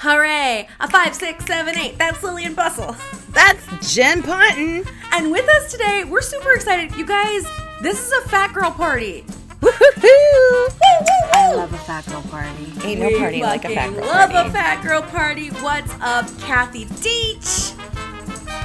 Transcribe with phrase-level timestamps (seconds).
[0.00, 0.68] Hooray!
[0.78, 1.98] A five, six, seven, eight.
[1.98, 2.94] That's Lillian Bustle.
[3.30, 4.84] That's Jen Ponton.
[5.12, 6.94] And with us today, we're super excited.
[6.94, 7.44] You guys,
[7.82, 9.24] this is a fat girl party.
[9.60, 10.68] Woo-hoo-hoo.
[11.32, 12.72] I love a fat girl party.
[12.84, 14.34] Ain't no We party like a fat girl love party.
[14.34, 15.48] Love a fat girl party.
[15.48, 17.74] What's up, Kathy Deitch?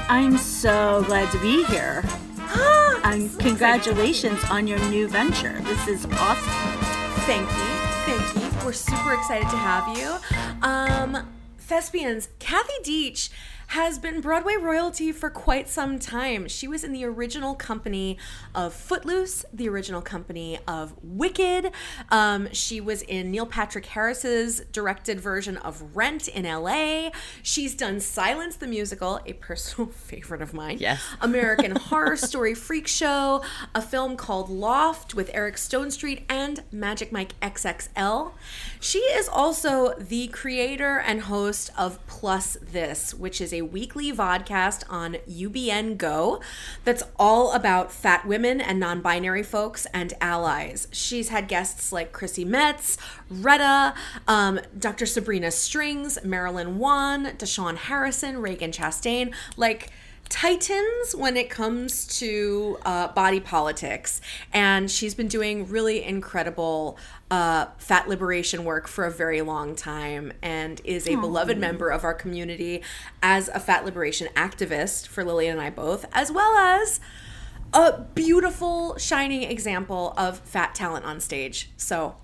[0.10, 2.04] I'm so glad to be here.
[2.38, 5.60] Ah, And congratulations on your new venture.
[5.62, 6.80] This is awesome.
[7.26, 7.74] Thank you.
[8.06, 8.66] Thank you.
[8.66, 10.16] We're super excited to have you.
[10.64, 11.28] Um,
[11.60, 13.30] thespians, Kathy Deitch
[13.74, 16.48] has been Broadway royalty for quite some time.
[16.48, 18.20] She was in the original company
[18.54, 21.72] of Footloose, the original company of Wicked.
[22.12, 27.10] Um, she was in Neil Patrick Harris's directed version of Rent in LA.
[27.42, 30.78] She's done Silence the Musical, a personal favorite of mine.
[30.80, 31.02] Yes.
[31.20, 33.42] American Horror Story Freak Show,
[33.74, 38.34] a film called Loft with Eric Stonestreet, and Magic Mike XXL.
[38.80, 44.84] She is also the creator and host of Plus This, which is a weekly vodcast
[44.90, 46.42] on UBN Go
[46.84, 50.88] that's all about fat women and non binary folks and allies.
[50.92, 52.98] She's had guests like Chrissy Metz,
[53.30, 53.94] Retta,
[54.28, 55.06] um, Dr.
[55.06, 59.34] Sabrina Strings, Marilyn Wann, Da'Shaun Harrison, Ragen Chastain.
[59.58, 59.92] Like,
[60.34, 64.20] titans when it comes to uh, body politics.
[64.52, 66.98] And she's been doing really incredible
[67.30, 72.04] uh, fat liberation work for a very long time and is a beloved member of
[72.04, 72.82] our community
[73.22, 77.00] as a fat liberation activist for lillian and i both as well as
[77.74, 81.72] a beautiful shining example of fat talent on stage.
[81.76, 82.16] So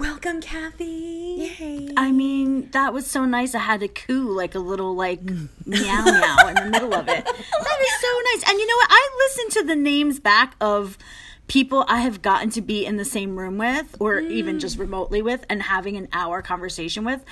[0.00, 1.20] welcome kathy
[1.58, 1.88] Yay.
[1.96, 3.54] I mean, that was so nice.
[3.54, 5.22] I had a coo, like a little like
[5.66, 7.24] meow meow in the middle of it.
[7.24, 8.50] That is so nice.
[8.50, 8.88] And you know what?
[8.90, 10.98] I listened to the names back of
[11.46, 14.80] people I have gotten to be in the same room with, or even just mm.
[14.80, 17.24] remotely with, and having an hour conversation with.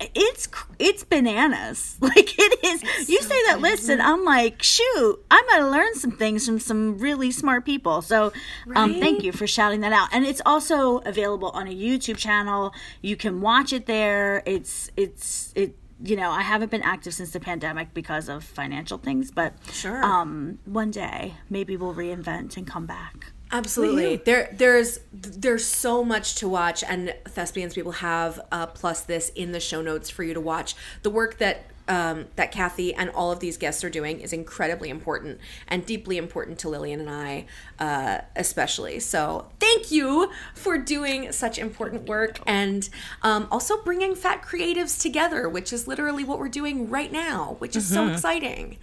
[0.00, 1.96] It's it's bananas.
[2.00, 3.08] Like it is.
[3.08, 6.98] you say that list, and I'm like, shoot, I'm gonna learn some things from some
[6.98, 8.02] really smart people.
[8.02, 8.32] So,
[8.74, 10.08] um, thank you for shouting that out.
[10.12, 12.74] And it's also available on a YouTube channel.
[13.02, 14.42] You can watch it there.
[14.46, 15.76] It's it's it.
[16.02, 20.04] You know, I haven't been active since the pandemic because of financial things, but Sure.
[20.04, 23.32] um, one day maybe we'll reinvent and come back.
[23.52, 24.16] Absolutely.
[24.16, 29.52] There there's there's so much to watch and thespians people have uh, plus this in
[29.52, 30.74] the show notes for you to watch.
[31.02, 34.88] The work that um, that Kathy and all of these guests are doing is incredibly
[34.88, 35.38] important
[35.68, 37.46] and deeply important to Lillian and I,
[37.78, 39.00] uh, especially.
[39.00, 42.88] So, thank you for doing such important work and
[43.22, 47.76] um, also bringing fat creatives together, which is literally what we're doing right now, which
[47.76, 48.78] is so exciting.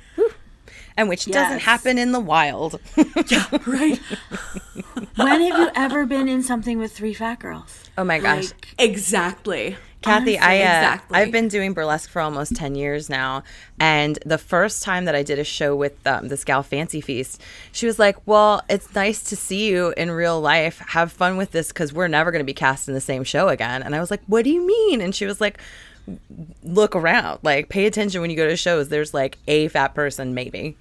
[0.98, 2.80] And which doesn't happen in the wild.
[3.28, 3.98] yeah, Right?
[5.16, 7.90] when have you ever been in something with three fat girls?
[7.98, 8.52] oh my gosh.
[8.52, 9.78] Like, exactly.
[10.02, 11.20] Kathy, I uh, exactly.
[11.20, 13.44] I've been doing burlesque for almost ten years now,
[13.80, 17.40] and the first time that I did a show with um, this gal Fancy Feast,
[17.72, 20.80] she was like, "Well, it's nice to see you in real life.
[20.88, 23.50] Have fun with this because we're never going to be cast in the same show
[23.50, 25.60] again." And I was like, "What do you mean?" And she was like,
[26.64, 28.90] "Look around, like pay attention when you go to shows.
[28.90, 30.78] There's like a fat person, maybe,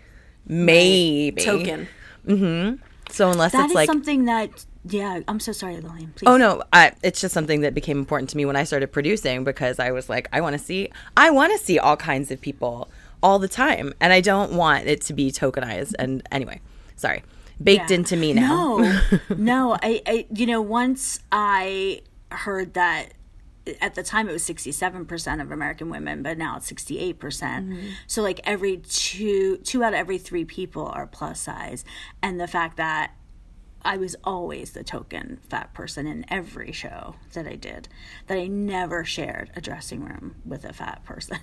[0.46, 1.88] maybe Token.
[2.26, 2.82] Mm-hmm.
[3.10, 6.12] So unless that it's is like something that, yeah, I'm so sorry, Lillian.
[6.14, 6.26] Please.
[6.28, 9.42] Oh no, I, it's just something that became important to me when I started producing
[9.44, 12.40] because I was like, I want to see, I want to see all kinds of
[12.40, 12.88] people
[13.22, 15.94] all the time, and I don't want it to be tokenized.
[15.98, 16.60] And anyway,
[16.96, 17.22] sorry,
[17.62, 17.96] baked Yeah.
[17.96, 18.76] into me now.
[18.78, 19.00] No,
[19.36, 19.78] no.
[19.82, 23.12] I, I, you know, once I heard that
[23.80, 27.18] at the time it was 67% of American women, but now it's 68%.
[27.18, 27.88] percent Mm-hmm.
[28.06, 31.84] So like every two, two out of every three people are plus size.
[32.22, 33.12] And the fact that
[33.82, 37.88] I was always the token fat person in every show that I did,
[38.26, 41.38] that I never shared a dressing room with a fat person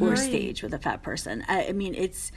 [0.00, 1.44] or stage with a fat person.
[1.48, 2.30] I, I mean, it's,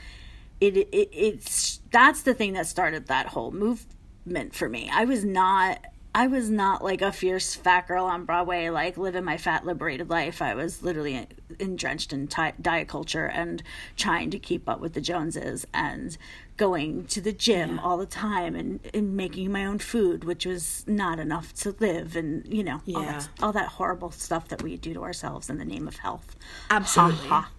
[0.60, 4.90] it, it it's that's the thing that started that whole movement for me.
[4.92, 5.84] I was not
[6.16, 10.08] I was not like a fierce fat girl on Broadway, like living my fat liberated
[10.08, 10.40] life.
[10.40, 11.26] I was literally
[11.74, 13.62] drenched in diet culture and
[13.98, 16.16] trying to keep up with the Joneses and
[16.56, 20.84] going to the gym all the time and, and making my own food, which was
[20.86, 24.78] not enough to live, and you know all, that, all that horrible stuff that we
[24.78, 26.34] do to ourselves in the name of health.
[26.70, 27.28] Absolutely.
[27.28, 27.50] Ha, ha.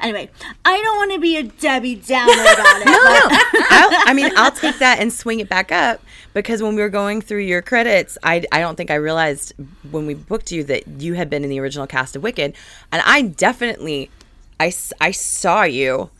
[0.00, 0.28] Anyway,
[0.64, 2.84] I don't want to be a Debbie Downer about it.
[2.86, 6.00] but- I'll, I mean, I'll take that and swing it back up
[6.34, 9.52] because when we were going through your credits, I, I don't think I realized
[9.90, 12.54] when we booked you that you had been in the original cast of Wicked,
[12.90, 14.10] and I definitely,
[14.58, 16.10] I, I saw you,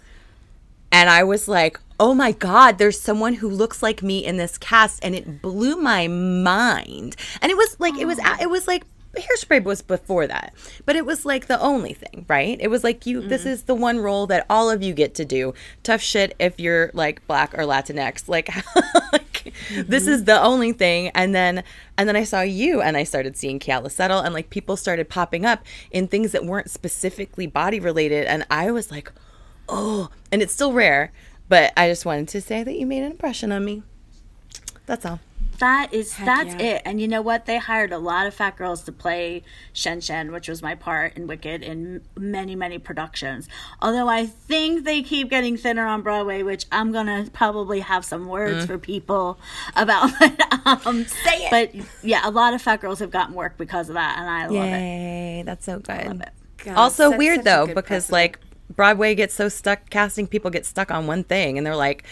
[0.90, 4.58] and I was like, oh my god, there's someone who looks like me in this
[4.58, 8.84] cast, and it blew my mind, and it was like it was it was like
[9.14, 10.54] Hairspray was before that,
[10.86, 12.56] but it was like the only thing, right?
[12.60, 13.20] It was like you.
[13.20, 13.28] Mm-hmm.
[13.28, 15.52] This is the one role that all of you get to do.
[15.82, 18.28] Tough shit if you're like black or Latinx.
[18.28, 18.48] Like,
[19.12, 20.12] like this Mm-hmm.
[20.12, 21.08] is the only thing.
[21.14, 21.62] And then
[21.98, 25.08] and then I saw you, and I started seeing Keala Settle, and like people started
[25.10, 29.12] popping up in things that weren't specifically body related, and I was like,
[29.68, 31.12] oh, and it's still rare,
[31.48, 33.82] but I just wanted to say that you made an impression on me.
[34.86, 35.20] That's all.
[35.62, 36.74] That is that's yeah.
[36.74, 36.82] it.
[36.84, 37.46] And you know what?
[37.46, 41.16] They hired a lot of fat girls to play Shen Shen, which was my part
[41.16, 43.48] in Wicked in many, many productions.
[43.80, 48.26] Although I think they keep getting thinner on Broadway, which I'm gonna probably have some
[48.26, 49.38] words for people
[49.76, 50.10] about.
[50.84, 51.50] um, Say it.
[51.52, 54.46] But yeah, a lot of fat girls have gotten work because of that, and I
[54.46, 54.80] love it.
[54.80, 56.06] Yay, that's so good.
[56.06, 56.30] love it.
[56.64, 58.12] God, also weird though because precedent.
[58.12, 58.40] like
[58.74, 62.02] Broadway gets so stuck casting people get stuck on one thing and they're like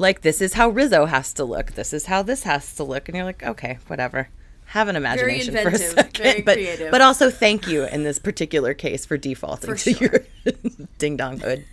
[0.00, 1.72] like this is how Rizzo has to look.
[1.72, 4.30] This is how this has to look and you're like okay, whatever.
[4.66, 6.90] Have an imagination for a second, very but creative.
[6.90, 10.08] but also thank you in this particular case for defaulting For to sure.
[10.44, 10.54] your
[10.98, 11.64] ding dong hood.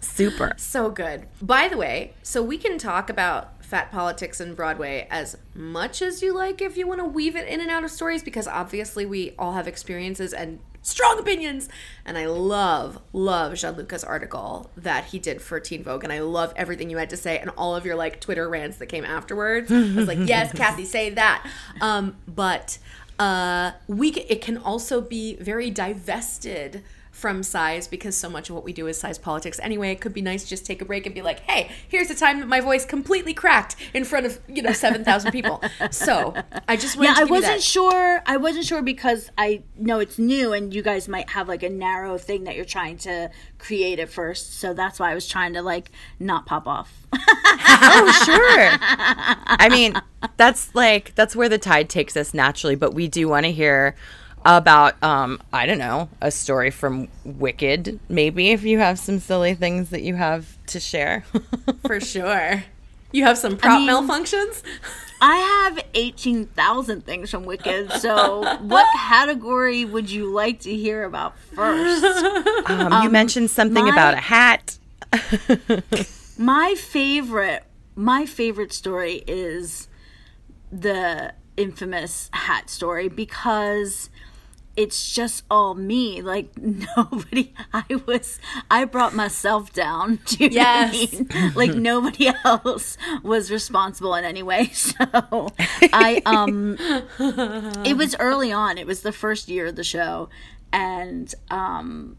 [0.00, 0.52] Super.
[0.58, 1.26] So good.
[1.40, 6.20] By the way, so we can talk about fat politics and Broadway as much as
[6.20, 9.06] you like if you want to weave it in and out of stories because obviously
[9.06, 11.68] we all have experiences and strong opinions.
[12.04, 16.04] And I love, love Gianluca's article that he did for Teen Vogue.
[16.04, 18.78] And I love everything you had to say and all of your like Twitter rants
[18.78, 19.70] that came afterwards.
[19.70, 21.48] I was like, yes, Kathy, say that.
[21.80, 22.78] Um, but
[23.18, 26.82] uh, we it can also be very divested
[27.22, 29.92] from size because so much of what we do is size politics anyway.
[29.92, 32.16] It could be nice to just take a break and be like, hey, here's the
[32.16, 35.62] time that my voice completely cracked in front of, you know, 7,000 people.
[35.92, 36.34] So
[36.66, 37.62] I just wanted Yeah, to I wasn't that.
[37.62, 38.22] sure.
[38.26, 41.70] I wasn't sure because I know it's new, and you guys might have like a
[41.70, 44.58] narrow thing that you're trying to create at first.
[44.58, 47.06] So that's why I was trying to like not pop off.
[47.84, 48.68] Oh, sure.
[48.80, 49.94] I mean,
[50.36, 53.94] that's like that's where the tide takes us naturally, but we do want to hear
[54.44, 59.54] about um I don't know, a story from Wicked, maybe if you have some silly
[59.54, 61.24] things that you have to share.
[61.86, 62.64] For sure.
[63.12, 64.62] You have some prop mean- malfunctions?
[65.20, 67.92] I have eighteen thousand things from Wicked.
[67.92, 72.04] So what category would you like to hear about first?
[72.68, 74.78] Um, you mentioned something my- about a hat.
[76.38, 79.88] my favorite my favorite story is
[80.72, 84.08] the infamous hat story because
[84.76, 86.50] it's just all me like
[86.96, 88.40] nobody i was
[88.70, 91.14] i brought myself down to Yes.
[91.54, 94.94] like nobody else was responsible in any way so
[95.92, 96.76] i um
[97.84, 100.28] it was early on it was the first year of the show
[100.72, 102.16] and um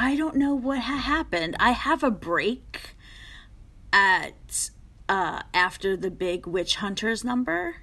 [0.00, 1.56] I don't know what ha- happened.
[1.58, 2.94] I have a break
[3.92, 4.70] at
[5.08, 7.76] uh, after the big witch hunters number.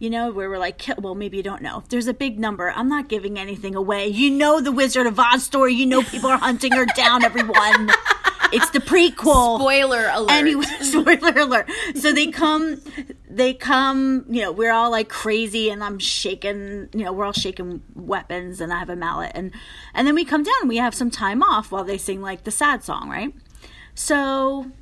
[0.00, 1.84] You know, where we're like, well, maybe you don't know.
[1.90, 2.72] There's a big number.
[2.74, 4.08] I'm not giving anything away.
[4.08, 5.74] You know the Wizard of Oz story.
[5.74, 7.90] You know people are hunting her down, everyone.
[8.52, 9.58] It's the prequel.
[9.58, 10.32] Spoiler alert.
[10.32, 11.70] Anyway, spoiler alert.
[11.94, 12.80] So they come,
[13.28, 17.32] they come, you know, we're all like crazy and I'm shaking, you know, we're all
[17.32, 19.52] shaking weapons and I have a mallet and,
[19.94, 22.44] and then we come down and we have some time off while they sing like
[22.44, 23.32] the sad song, right?
[23.94, 24.72] So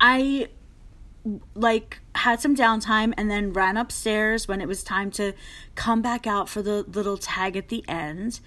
[0.00, 0.48] I
[1.54, 5.32] like had some downtime and then ran upstairs when it was time to
[5.74, 8.40] come back out for the little tag at the end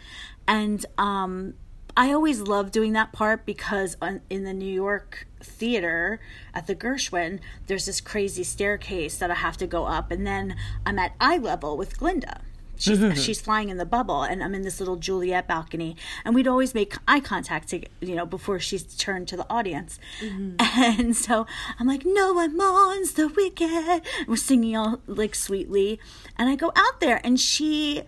[0.47, 1.53] and um
[1.99, 6.19] I always love doing that part because on, in the New York theater
[6.53, 10.55] at the Gershwin, there's this crazy staircase that I have to go up, and then
[10.85, 12.41] I'm at eye level with Glinda.
[12.77, 13.19] She's, mm-hmm.
[13.19, 15.95] she's flying in the bubble, and I'm in this little Juliet balcony.
[16.23, 19.99] And we'd always make eye contact, to, you know, before she's turned to the audience.
[20.21, 20.55] Mm-hmm.
[20.97, 21.45] And so
[21.79, 24.01] I'm like, no one mourns the wicked.
[24.27, 25.99] We're singing all like sweetly,
[26.37, 28.03] and I go out there, and she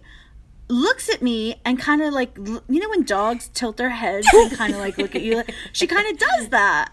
[0.70, 4.52] looks at me and kind of like you know when dogs tilt their heads and
[4.56, 6.92] kind of like look at you she kind of does that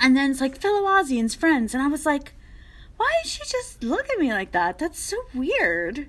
[0.00, 2.32] and then it's like fellow Ozians friends and I was like
[2.96, 4.78] why did she just look at me like that?
[4.78, 6.06] That's so weird.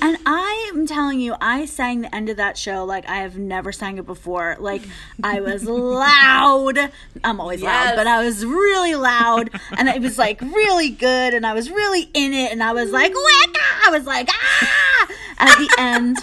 [0.00, 3.36] And I am telling you I sang the end of that show like I have
[3.36, 4.56] never sang it before.
[4.60, 4.82] Like
[5.22, 6.78] I was loud.
[7.24, 7.86] I'm always Yes.
[7.90, 9.50] loud but I was really loud.
[9.76, 12.90] And it was like really good and I was really in it and I was
[12.90, 15.08] like Wicca I was like ah!
[15.38, 16.18] At the end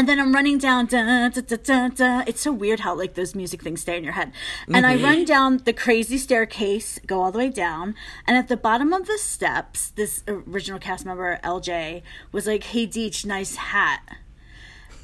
[0.00, 0.86] and then I'm running down.
[0.86, 2.24] Da, da, da.
[2.26, 4.32] It's so weird how like those music things stay in your head.
[4.66, 5.04] And I mm-hmm.
[5.04, 7.94] run down the crazy staircase, go all the way down,
[8.26, 12.00] and at the bottom of the steps, this original cast member LJ
[12.32, 14.00] was like, "Hey Deech, nice hat."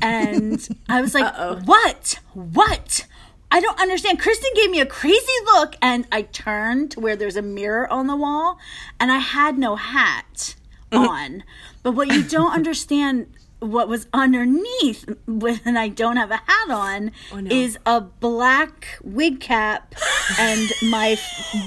[0.00, 1.30] And I was like,
[1.66, 2.18] "What?
[2.32, 3.06] What?"
[3.50, 4.18] I don't understand.
[4.18, 8.06] Kristen gave me a crazy look, and I turned to where there's a mirror on
[8.06, 8.58] the wall,
[8.98, 10.54] and I had no hat
[10.90, 11.44] on.
[11.82, 13.26] But what you don't understand,
[13.60, 17.50] what was underneath when I don't have a hat on, no.
[17.50, 19.94] is a black wig cap
[20.38, 21.16] and my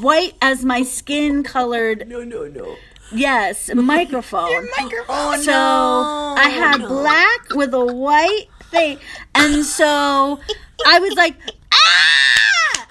[0.02, 2.76] white as my skin colored No, no, no.
[3.12, 4.52] Yes, microphone.
[4.52, 5.40] Your microphone.
[5.40, 9.00] So I had black with a white thing,
[9.34, 10.40] and so
[10.86, 11.36] I was like,
[11.74, 12.16] ah!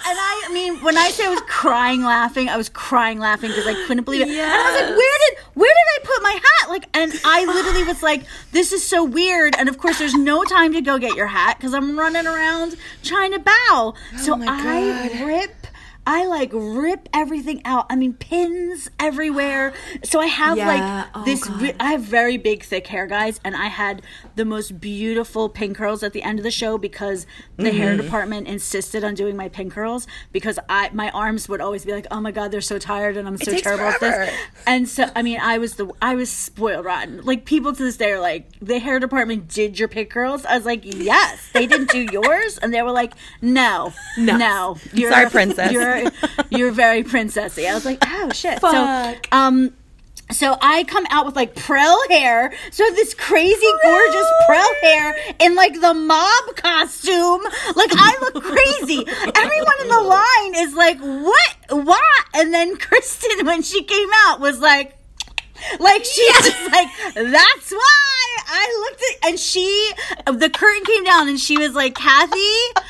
[0.08, 3.50] And I, I mean, when I say I was crying laughing, I was crying laughing
[3.50, 4.28] because I couldn't believe it.
[4.30, 6.70] And I was like, where did where did I put my hat?
[6.70, 9.54] Like, and I literally was like, this is so weird.
[9.58, 12.76] And of course, there's no time to go get your hat because I'm running around
[13.02, 13.52] trying to bow.
[13.70, 15.67] Oh so my I rip.
[16.10, 17.84] I like rip everything out.
[17.90, 19.74] I mean, pins everywhere.
[20.04, 20.66] So I have Yeah.
[20.66, 21.46] like Oh, this.
[21.78, 24.00] I have very big, thick hair, guys, and I had
[24.34, 27.26] the most beautiful pin curls at the end of the show because
[27.58, 28.02] the hair Mm-hmm.
[28.06, 32.06] department insisted on doing my pin curls because I my arms would always be like,
[32.10, 34.24] oh my god, they're so tired and I'm so terrible at forever.
[34.26, 34.34] this.
[34.66, 37.20] And so, I mean, I was the I was spoiled rotten.
[37.22, 40.46] Like people to this day are like, the hair department did your pin curls.
[40.46, 43.12] I was like, yes, they didn't do yours, and they were like,
[43.42, 44.36] no, No.
[44.38, 45.70] no, you're Sorry, princess.
[45.72, 45.97] You're
[46.50, 47.68] you're very princessy.
[47.68, 48.60] I was like, oh shit.
[48.60, 48.72] Fuck.
[48.72, 49.72] So, um,
[50.30, 52.52] so I come out with like Prell hair.
[52.70, 57.42] So this crazy, gorgeous Prell hair in like the mob costume.
[57.74, 59.04] Like I look crazy.
[59.34, 61.56] Everyone in the line is like, what?
[61.70, 62.24] What?
[62.34, 64.96] And then Kristen, when she came out, was like,
[65.80, 69.92] like she was like, that's why I looked at, and she,
[70.26, 72.80] the curtain came down and she was like, Kathy,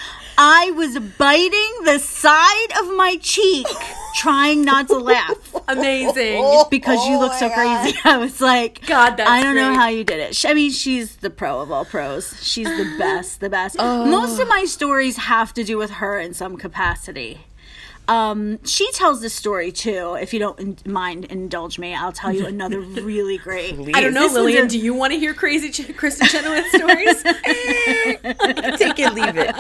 [0.41, 3.67] I was biting the side of my cheek,
[4.15, 6.41] trying not to laugh Amazing.
[6.43, 7.99] Oh, because you look oh so crazy.
[8.05, 10.45] I was like, God, that's I don't know how you did it.
[10.47, 12.35] I mean, she's the pro of all pros.
[12.43, 13.77] She's the best, the best.
[13.79, 14.07] Oh.
[14.07, 17.41] Most of my stories have to do with her in some capacity.
[18.09, 20.17] Um, she tells this story too.
[20.21, 21.95] If you don't in- mind, indulge me.
[21.95, 23.75] I'll tell you another really great.
[23.95, 24.67] I don't know, This Lillian.
[24.67, 27.23] a- do you want to hear crazy Ch- Kristen Chenoweth stories?
[28.79, 29.55] Take it, leave it.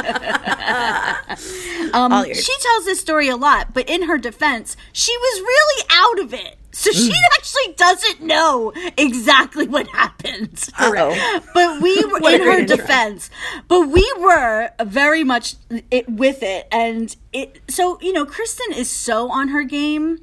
[1.94, 6.18] Um, she tells this story a lot, but in her defense, she was really out
[6.20, 6.56] of it.
[6.70, 7.14] So she Mm.
[7.34, 10.68] actually doesn't know exactly what happened.
[10.78, 11.40] Uh-oh.
[11.54, 12.76] But we were in her great intro.
[12.76, 13.30] defense.
[13.68, 15.54] But we were very much
[15.90, 17.60] it, with it, and it.
[17.68, 20.18] So you know, Kristen is so on her game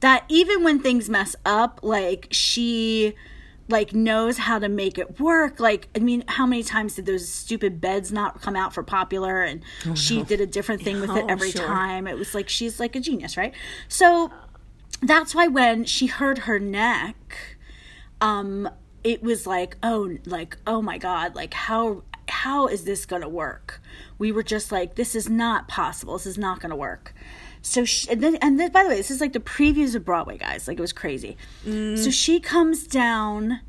[0.00, 3.14] that even when things mess up, like she
[3.68, 7.26] like knows how to make it work like i mean how many times did those
[7.26, 9.62] stupid beds not come out for popular and
[9.94, 11.66] she did a different thing with it Oh, every sure.
[11.66, 13.54] time it was like she's like a genius right
[13.88, 14.30] so
[15.08, 17.56] that's why when she hurt her neck
[18.20, 18.68] um
[19.02, 23.80] it was like oh like oh my god like how how is this gonna work?
[24.18, 26.14] We were just like this is not possible.
[26.14, 27.14] This is not gonna work.
[27.62, 30.04] So she, and then and then by the way this is like the previews of
[30.04, 30.68] broadway guys.
[30.68, 31.36] Like it was crazy.
[31.96, 33.60] So she comes down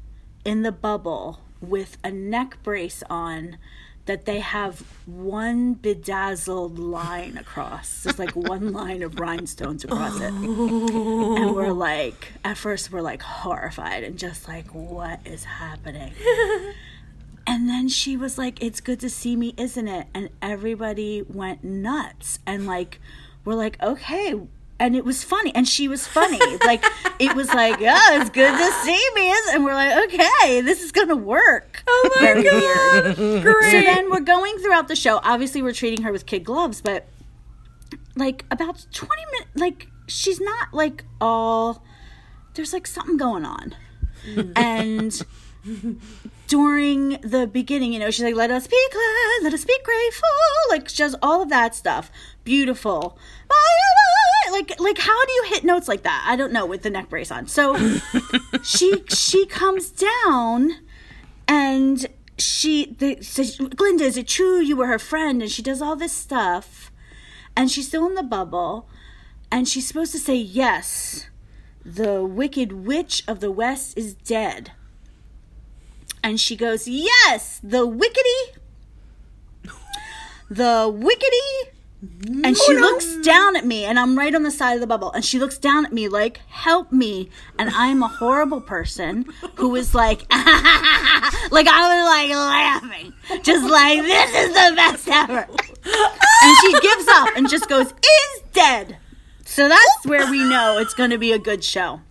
[0.44, 3.58] in the bubble with a neck brace on
[4.05, 8.03] that they have one bedazzled line across.
[8.03, 10.31] There's like one line of rhinestones across it.
[10.33, 11.35] Oh.
[11.38, 16.13] And we're like, at first, we're like horrified and just like, what is happening?
[17.47, 20.07] And then she was like, It's good to see me, isn't it?
[20.13, 22.39] And everybody went nuts.
[22.45, 23.00] And like,
[23.43, 24.33] we're like, Okay.
[24.79, 25.53] And it was funny.
[25.55, 26.39] And she was funny.
[26.65, 26.84] like,
[27.20, 29.32] it was like, Oh, it's good to see me.
[29.32, 31.84] isn't-" And we're like, Okay, this is going to work.
[31.88, 33.15] Oh my Very god.
[33.15, 33.86] So Great.
[33.86, 35.20] then we're going throughout the show.
[35.24, 37.08] Obviously, we're treating her with kid gloves, but
[38.17, 41.84] like about 20 minutes, like, she's not like all,
[42.55, 43.75] there's like something going on.
[44.34, 44.51] Hmm.
[44.55, 45.22] And
[46.48, 50.29] during the beginning, you know, she's like, let us be glad, let us be grateful.
[50.70, 52.12] Like, she does all of that stuff.
[52.44, 53.17] Beautiful.
[54.52, 56.25] Like, like, how do you hit notes like that?
[56.28, 57.48] I don't know with the neck brace on.
[57.48, 57.75] So
[58.64, 60.72] she, she comes down
[61.48, 65.42] and she the, says, Glinda, is it true you were her friend?
[65.42, 66.92] And she does all this stuff,
[67.56, 68.90] and she's still in the bubble,
[69.52, 71.30] and she's supposed to say yes.
[71.84, 74.72] The wicked witch of the west is dead.
[76.24, 78.58] And she goes, Yes, the wickedy,
[80.50, 81.75] the wickedy.
[82.43, 85.12] And she looks down at me, and I'm right on the side of the bubble.
[85.12, 89.75] And she looks down at me like, "Help me!" And I'm a horrible person who
[89.75, 95.47] is like, like I was like laughing, just like this is the best ever.
[96.43, 98.97] And she gives up and just goes, "Is dead."
[99.45, 102.01] So that's where we know it's going to be a good show.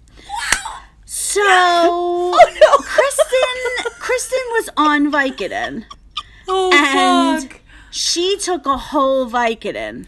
[1.05, 5.85] So oh, Kristen, Kristen was on Vicodin
[6.49, 7.61] Oh and fuck.
[7.95, 10.07] She took a whole Vicodin.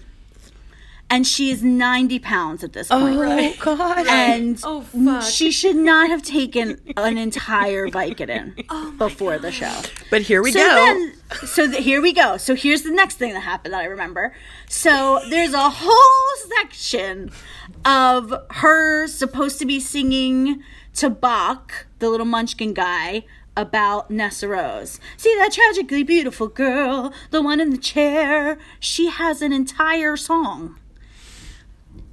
[1.09, 3.17] And she is 90 pounds at this point.
[3.17, 4.09] Oh God.
[4.09, 5.23] And Oh, fuck.
[5.23, 9.73] she should not have taken an entire Vicodin oh, before the show.
[10.11, 10.75] But here we so go.
[10.75, 11.13] Then,
[11.47, 12.39] so th- here we go.
[12.39, 14.35] So here's the next thing that happened that I remember.
[14.69, 17.31] So there's a whole section
[17.85, 20.61] of her supposed to be singing
[20.95, 23.25] to Boq, the little munchkin guy,
[23.57, 25.01] about Nessa Rose.
[25.17, 28.59] See that tragically beautiful girl, the one in the chair.
[28.79, 30.79] She has an entire song.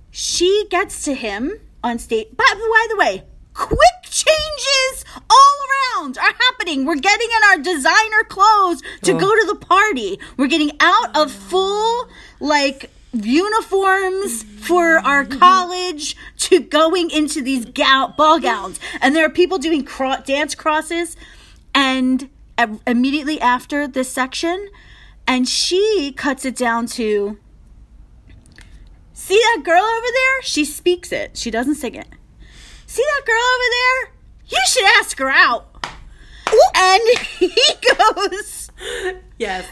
[0.10, 2.28] She gets to him on stage.
[2.36, 3.24] By, by the way,
[3.54, 6.86] quick changes all around are happening.
[6.86, 9.20] We're getting in our designer clothes to oh.
[9.20, 10.20] go to the party.
[10.38, 12.08] We're getting out of full,
[12.40, 18.80] like, uniforms for our college to going into these gown, ball gowns.
[19.02, 21.16] And there are people doing cro- dance crosses.
[21.76, 24.70] And uh, immediately after this section,
[25.28, 27.38] and she cuts it down to
[29.26, 30.42] See that girl over there?
[30.42, 31.38] She speaks it.
[31.38, 32.08] She doesn't sing it.
[32.88, 34.14] See that girl over there?
[34.48, 35.88] You should ask her out.
[36.76, 37.02] And
[37.40, 37.48] he
[37.98, 38.70] goes,
[39.38, 39.66] Yes.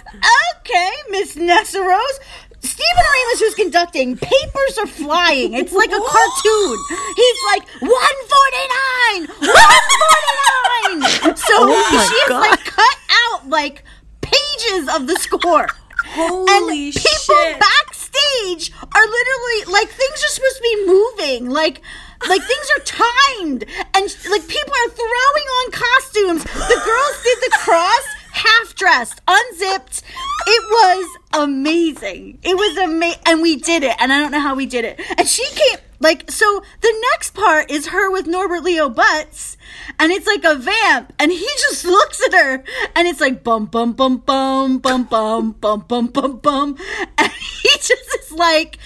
[0.59, 2.19] Okay, Miss Nessa Rose.
[2.63, 5.53] Stephen Oremus, who's conducting, papers are flying.
[5.53, 6.77] It's like a cartoon.
[7.15, 9.27] He's like, 149!
[9.27, 11.35] 149!
[11.37, 13.83] So Oh she is like cut out like
[14.21, 15.67] pages of the score.
[16.05, 17.59] Holy and people shit.
[17.59, 21.81] backstage are literally like things are supposed to be moving like
[22.27, 23.63] like things are timed
[23.95, 30.03] and like people are throwing on costumes the girls did the cross half dressed unzipped.
[30.47, 32.39] It was amazing.
[32.43, 34.99] It was amazing and we did it and i don't know how we did it.
[35.17, 39.55] And she came like so the next part is her with norbert leo butz
[39.99, 42.63] and it's like a vamp and he just looks at her
[42.95, 46.77] and it's like bum bum bum bum bum bum bum bum bum bum.
[47.17, 47.31] And
[47.63, 48.77] he just is like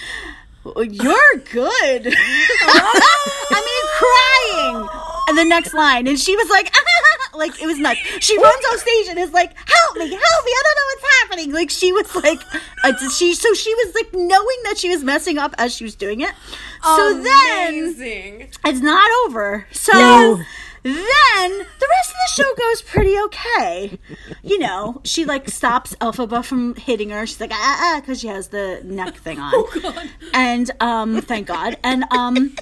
[0.76, 2.06] you're good.
[3.48, 4.88] I mean crying.
[5.28, 6.95] And the next line and she was like uh-huh,
[7.38, 10.10] like it was nuts she runs off stage and is like help me help
[10.44, 12.38] me i don't know what's happening like she was like
[12.84, 15.94] uh, she so she was like knowing that she was messing up as she was
[15.94, 16.32] doing it
[16.82, 17.74] so then
[18.64, 19.66] it's not over.
[19.72, 19.92] So
[20.82, 23.98] then the rest of the show goes pretty okay.
[24.44, 27.26] You know, she like stops Elphaba from hitting her.
[27.26, 27.56] She's like ah
[27.96, 29.52] ah because she has the neck thing on.
[29.56, 31.76] Oh, And um, thank God.
[31.82, 32.54] And um,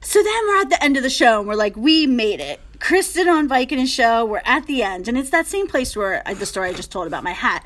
[0.00, 2.60] so then we're at the end of the show and we're like, we made it.
[2.78, 4.24] Kristen on Vicodin show.
[4.24, 6.92] We're at the end, and it's that same place where I, the story I just
[6.92, 7.64] told about my hat.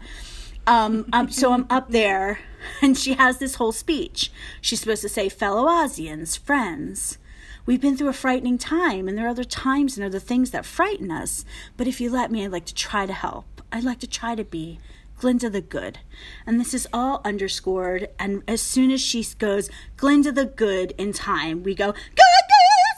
[0.67, 2.41] Um, um, so I'm up there,
[2.83, 4.31] and she has this whole speech.
[4.61, 7.19] She's supposed to say, "Fellow Ozians, friends."
[7.67, 10.65] We've been through a frightening time, and there are other times and other things that
[10.65, 11.45] frighten us.
[11.77, 13.63] But if you let me, I'd like to try to help.
[13.71, 14.79] I'd like to try to be
[15.19, 15.99] Glinda the Good.
[16.47, 18.09] And this is all underscored.
[18.19, 19.69] And as soon as she goes,
[19.99, 22.30] Glinda the Good in time, we go, Good,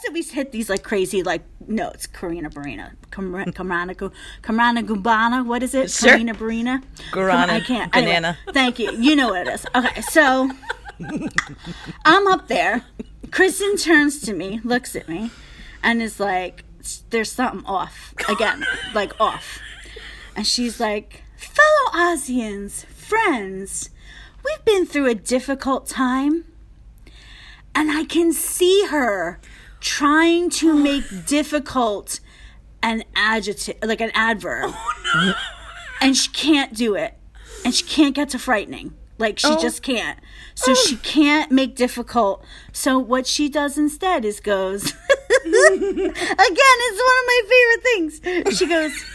[0.05, 2.07] So we hit these like crazy like notes.
[2.07, 2.91] Karina Barina.
[3.09, 4.11] Kamra- Kamrana Gu-
[4.41, 5.45] Kamrana Gumbana.
[5.45, 5.89] What is it?
[5.89, 6.09] Sure.
[6.11, 6.83] Karina Barina?
[7.11, 7.95] Guarana I can't.
[7.95, 8.91] Anyway, thank you.
[8.91, 9.65] You know what it is.
[9.73, 10.51] Okay, so
[12.05, 12.83] I'm up there.
[13.31, 15.31] Kristen turns to me, looks at me,
[15.81, 16.65] and is like,
[17.09, 18.13] there's something off.
[18.27, 19.59] Again, like off.
[20.35, 23.89] And she's like, fellow Ozians, friends,
[24.43, 26.43] we've been through a difficult time.
[27.73, 29.39] And I can see her
[29.83, 32.21] trying to make difficult
[32.81, 34.71] an adjective, like an adverb.
[34.73, 35.35] Oh,
[36.01, 37.13] and she can't do it.
[37.63, 38.93] And she can't get to frightening.
[39.17, 39.61] Like she oh.
[39.61, 40.17] just can't.
[40.55, 42.43] So she can't make difficult.
[42.71, 44.83] So what she does instead is goes
[45.45, 46.13] Again,
[46.85, 48.57] it's one of my favorite things.
[48.57, 49.05] She goes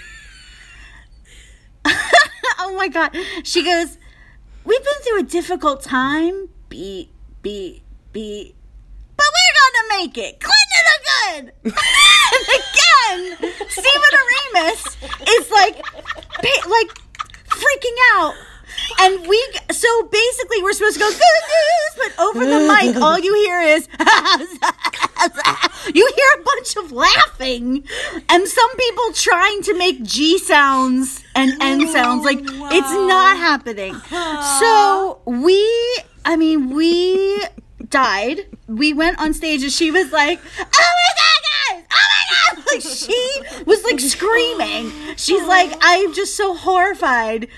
[2.61, 3.17] Oh my god.
[3.43, 3.99] She goes,
[4.65, 6.51] We've been through a difficult time.
[6.69, 7.11] Beat,
[7.43, 8.55] beat, beat.
[9.59, 10.41] Gonna make it.
[10.41, 11.53] Clinton the good.
[12.59, 13.37] again,
[13.69, 14.83] Stephen Oremus
[15.29, 15.77] is like,
[16.67, 16.91] like
[17.49, 18.35] freaking out.
[19.01, 23.19] And we, so basically, we're supposed to go good news, but over the mic, all
[23.19, 23.89] you hear is,
[25.95, 27.85] you hear a bunch of laughing,
[28.29, 32.25] and some people trying to make G sounds and N sounds.
[32.25, 33.95] Like it's not happening.
[34.61, 35.67] So we,
[36.25, 37.43] I mean, we
[37.91, 38.47] died.
[38.67, 41.87] We went on stage, and she was like, "Oh my god, guys!
[41.93, 44.93] Oh my god!" Like she was like screaming.
[45.17, 47.49] She's like, "I'm just so horrified."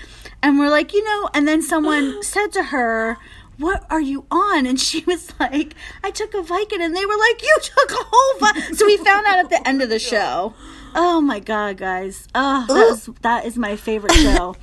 [0.43, 3.17] And we're like, you know, and then someone said to her,
[3.57, 4.65] What are you on?
[4.65, 6.81] And she was like, I took a Vicodin.
[6.81, 8.75] And they were like, You took a whole Vicodin.
[8.75, 10.53] So we found out at the end of the oh show
[10.93, 12.27] Oh my god, guys!
[12.35, 14.55] Oh, that is that is my favorite show.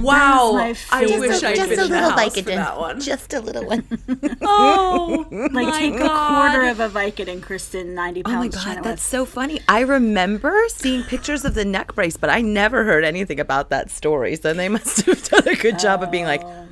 [0.00, 0.52] Wow.
[0.52, 1.20] my I favorite.
[1.30, 2.56] wish I'd just been a little house for Vicodin.
[2.56, 3.00] that one.
[3.00, 3.84] Just a little one.
[4.42, 6.06] Oh, Like my take God.
[6.06, 8.56] a quarter of a Vicodin, Kristen, ninety Oh pounds.
[8.56, 9.08] Oh my China god, that's West.
[9.08, 9.60] so funny.
[9.68, 13.90] I remember seeing pictures of the neck brace, but I never heard anything about that
[13.90, 14.36] story.
[14.36, 16.66] So they must have done a good job of being like, oh.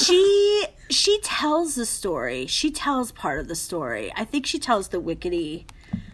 [0.00, 2.46] she she tells the story.
[2.46, 4.12] She tells part of the story.
[4.16, 5.64] I think she tells the wickety.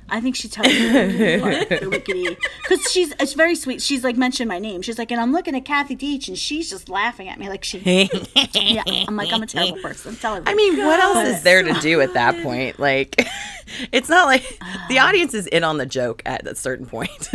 [0.08, 3.82] I think she tells the wickety part, the wickety because she's it's very sweet.
[3.82, 4.82] She's like mentioned my name.
[4.82, 7.64] She's like, and I'm looking at Kathy Deitch, and she's just laughing at me like
[7.64, 7.78] she.
[8.54, 10.16] yeah, I'm like I'm a terrible person.
[10.16, 10.42] Tell her.
[10.46, 12.78] I mean, what else is there to do at that point?
[12.78, 13.26] Like,
[13.92, 14.42] it's not like
[14.88, 17.28] the uh, audience is in on the joke at a certain point.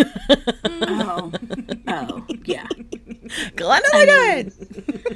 [0.65, 1.31] oh,
[1.87, 2.67] oh, yeah.
[3.55, 4.53] Glenn the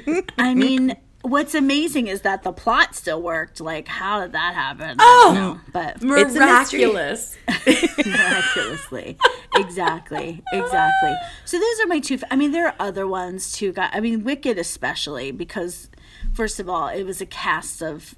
[0.06, 0.32] good.
[0.38, 3.60] I mean, what's amazing is that the plot still worked.
[3.60, 4.96] Like, how did that happen?
[4.98, 6.34] Oh, but It's.
[6.34, 7.36] Miraculous.
[8.06, 9.16] miraculously,
[9.54, 11.14] exactly, exactly.
[11.44, 12.18] So those are my two.
[12.30, 13.72] I mean, there are other ones too.
[13.72, 15.90] guy- I mean, Wicked especially because,
[16.32, 18.14] first of all, it was a cast of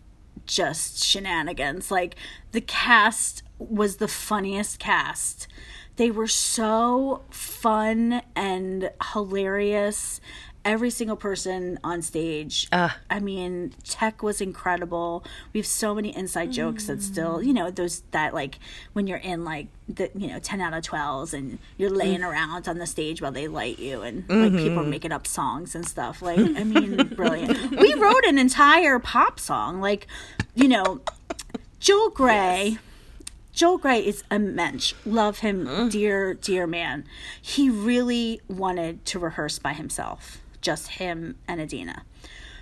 [0.46, 1.90] just shenanigans.
[1.90, 2.16] Like
[2.52, 5.46] the cast was the funniest cast.
[5.96, 10.20] They were so fun and hilarious.
[10.68, 12.68] Every single person on stage.
[12.72, 15.24] I mean, Tech was incredible.
[15.54, 18.58] We have so many inside jokes that still, you know, those that like
[18.92, 22.30] when you're in like the you know ten out of twelves and you're laying mm.
[22.30, 25.74] around on the stage while they light you and like people are making up songs
[25.74, 26.20] and stuff.
[26.20, 27.70] Like, I mean, brilliant.
[27.70, 29.80] We wrote an entire pop song.
[29.80, 30.06] Like,
[30.54, 31.00] you know,
[31.80, 32.78] Joel Grey.
[33.52, 34.94] Joel Grey is a mensch.
[35.04, 35.90] Love him, mm.
[35.90, 37.04] dear, dear man.
[37.40, 42.04] He really wanted to rehearse by himself, just him and Idina.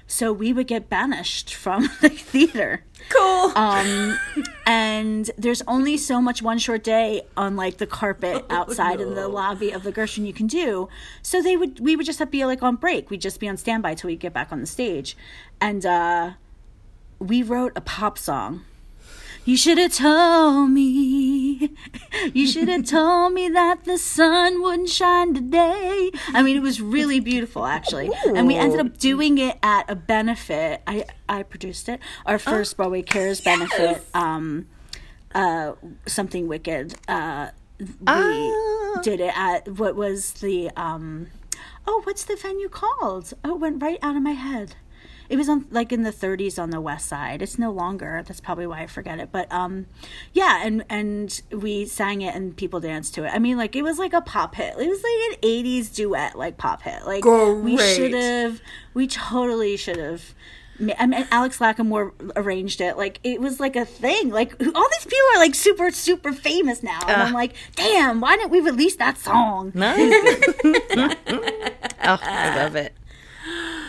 [0.08, 2.84] So we would get banished from the theater.
[3.08, 3.52] Cool.
[3.56, 4.18] Um,
[4.66, 9.28] and there's only so much one short day on like the carpet outside in the
[9.28, 10.88] lobby of the Gershwin you can do.
[11.22, 13.10] So they would, we would just have to be like on break.
[13.10, 15.16] We'd just be on standby till we get back on the stage.
[15.60, 16.32] And uh,
[17.18, 18.64] we wrote a pop song.
[19.46, 21.70] You should have told me.
[22.34, 26.10] You should have told me that the sun wouldn't shine today.
[26.34, 28.10] I mean, it was really beautiful, actually.
[28.26, 30.82] And we ended up doing it at a benefit.
[30.86, 32.00] I I produced it.
[32.26, 34.04] Our first Broadway Cares benefit.
[34.14, 34.66] Um,
[35.32, 35.74] uh,
[36.06, 36.96] something wicked.
[37.06, 41.28] Uh, we did it at what was the um,
[41.86, 43.32] oh, what's the venue called?
[43.44, 44.74] Oh, it went right out of my head.
[45.28, 47.42] It was on like in the 30s on the west side.
[47.42, 48.22] It's no longer.
[48.26, 49.30] That's probably why I forget it.
[49.32, 49.86] But um,
[50.32, 53.28] yeah, and and we sang it and people danced to it.
[53.28, 54.74] I mean, like it was like a pop hit.
[54.78, 57.04] It was like an 80s duet, like pop hit.
[57.06, 58.60] Like we should have.
[58.94, 60.34] We totally should have.
[60.78, 62.98] I mean, Alex Lacamoire arranged it.
[62.98, 64.28] Like it was like a thing.
[64.28, 68.36] Like all these people are like super super famous now, and I'm like, damn, why
[68.36, 69.72] didn't we release that song?
[72.08, 72.94] Oh, I love it.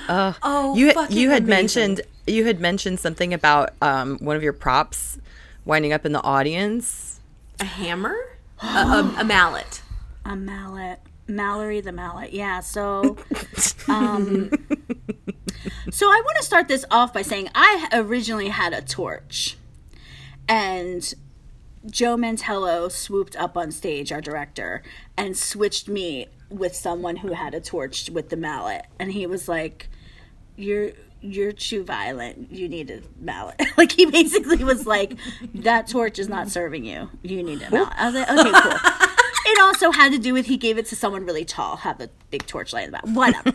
[0.10, 1.48] Oh, You you had amazing.
[1.48, 5.18] mentioned you had mentioned something about um, one of your props
[5.66, 7.20] winding up in the audience.
[7.60, 8.16] a hammer,
[8.62, 9.82] a, a, a mallet.
[10.26, 13.18] a mallet mallory the mallet yeah so
[13.90, 14.50] um
[15.92, 19.58] so i want to start this off by saying i originally had a torch
[20.48, 21.14] and
[21.86, 24.82] joe mantello swooped up on stage our director
[25.18, 29.50] and switched me with someone who had a torch with the mallet and he was
[29.50, 29.90] like
[30.58, 30.92] you're
[31.22, 32.52] you're too violent.
[32.52, 33.62] You need a mallet.
[33.78, 35.14] like he basically was like,
[35.56, 37.10] that torch is not serving you.
[37.24, 37.94] You need a mallet.
[37.96, 38.92] I was like, okay, cool.
[39.46, 42.10] it also had to do with he gave it to someone really tall, have a
[42.30, 43.06] big torch light in the back.
[43.06, 43.54] Whatever.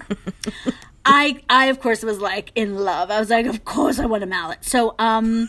[1.04, 3.10] I I of course was like in love.
[3.10, 4.64] I was like, of course I want a mallet.
[4.64, 5.48] So um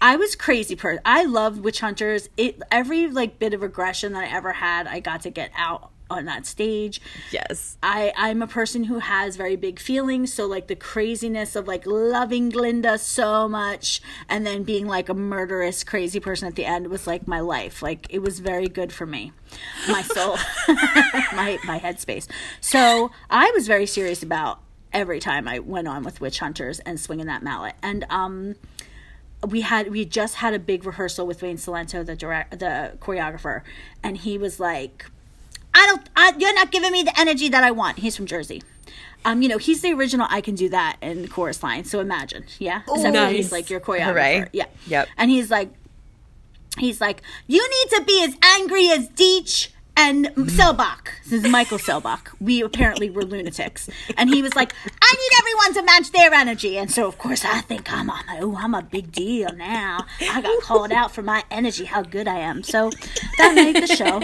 [0.00, 1.02] I was crazy person.
[1.04, 2.28] I loved witch hunters.
[2.36, 5.90] It every like bit of aggression that I ever had, I got to get out
[6.10, 7.00] on that stage.
[7.30, 7.76] Yes.
[7.82, 11.86] I I'm a person who has very big feelings, so like the craziness of like
[11.86, 16.88] loving Glinda so much and then being like a murderous crazy person at the end
[16.88, 17.82] was like my life.
[17.82, 19.32] Like it was very good for me.
[19.88, 20.36] My soul,
[20.68, 22.26] my my headspace.
[22.60, 24.60] So, I was very serious about
[24.92, 27.74] every time I went on with witch hunters and swinging that mallet.
[27.82, 28.56] And um
[29.46, 33.62] we had we just had a big rehearsal with Wayne Cilento, the direct, the choreographer,
[34.02, 35.06] and he was like,
[35.78, 38.62] "I don't, I, you're not giving me the energy that I want." He's from Jersey.
[39.24, 41.84] Um, you know, he's the original "I can do that" in chorus line.
[41.84, 44.48] So imagine, yeah, Except for he's like your choreographer, Hooray.
[44.52, 45.08] yeah, Yep.
[45.16, 45.70] And he's like,
[46.78, 51.76] he's like, "You need to be as angry as Deech and Seelbach, this is Michael
[51.76, 52.28] Seelbach.
[52.40, 56.78] We apparently were lunatics, and he was like, "I need everyone to match their energy."
[56.78, 58.22] And so, of course, I think I'm on.
[58.38, 60.06] Oh, I'm a big deal now.
[60.20, 62.62] I got called out for my energy, how good I am.
[62.62, 62.90] So
[63.38, 64.22] that made the show.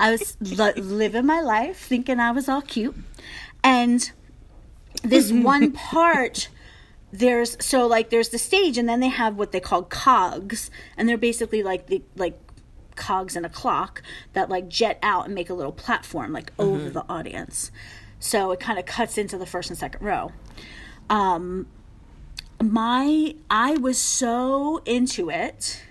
[0.00, 2.96] I was li- living my life, thinking I was all cute,
[3.62, 4.10] and
[5.04, 6.48] this one part
[7.12, 11.08] there's so like there's the stage and then they have what they call cogs and
[11.08, 12.36] they're basically like the like
[12.96, 16.90] cogs in a clock that like jet out and make a little platform like over
[16.90, 17.70] the audience.
[18.18, 20.32] So it kind of cuts into the first and second row.
[21.08, 21.66] Um
[22.62, 25.84] my i was so into it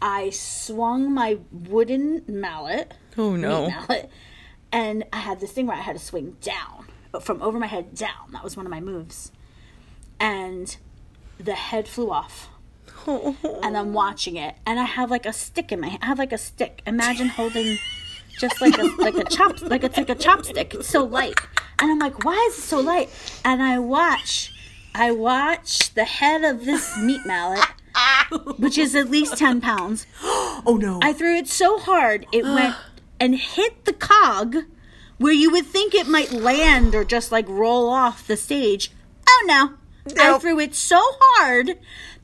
[0.00, 3.68] i swung my wooden mallet Oh no.
[3.68, 4.10] mallet
[4.72, 6.86] and i had this thing where i had to swing down
[7.20, 8.30] from over my head down.
[8.32, 9.32] That was one of my moves.
[10.18, 10.74] And
[11.38, 12.48] the head flew off
[13.06, 15.88] and I'm watching it, and I have like a stick in my.
[15.88, 16.02] hand.
[16.02, 16.82] I have like a stick.
[16.86, 17.78] Imagine holding
[18.38, 20.74] just like a like a chop like it's like a chopstick.
[20.74, 21.38] It's so light,
[21.78, 23.10] and I'm like, why is it so light?
[23.44, 24.52] And I watch,
[24.94, 27.64] I watch the head of this meat mallet,
[28.56, 30.06] which is at least ten pounds.
[30.64, 31.00] Oh no.
[31.02, 32.76] I threw it so hard it went
[33.20, 34.54] and hit the cog,
[35.18, 38.92] where you would think it might land or just like roll off the stage.
[39.28, 39.74] Oh no.
[40.18, 41.78] I threw it so hard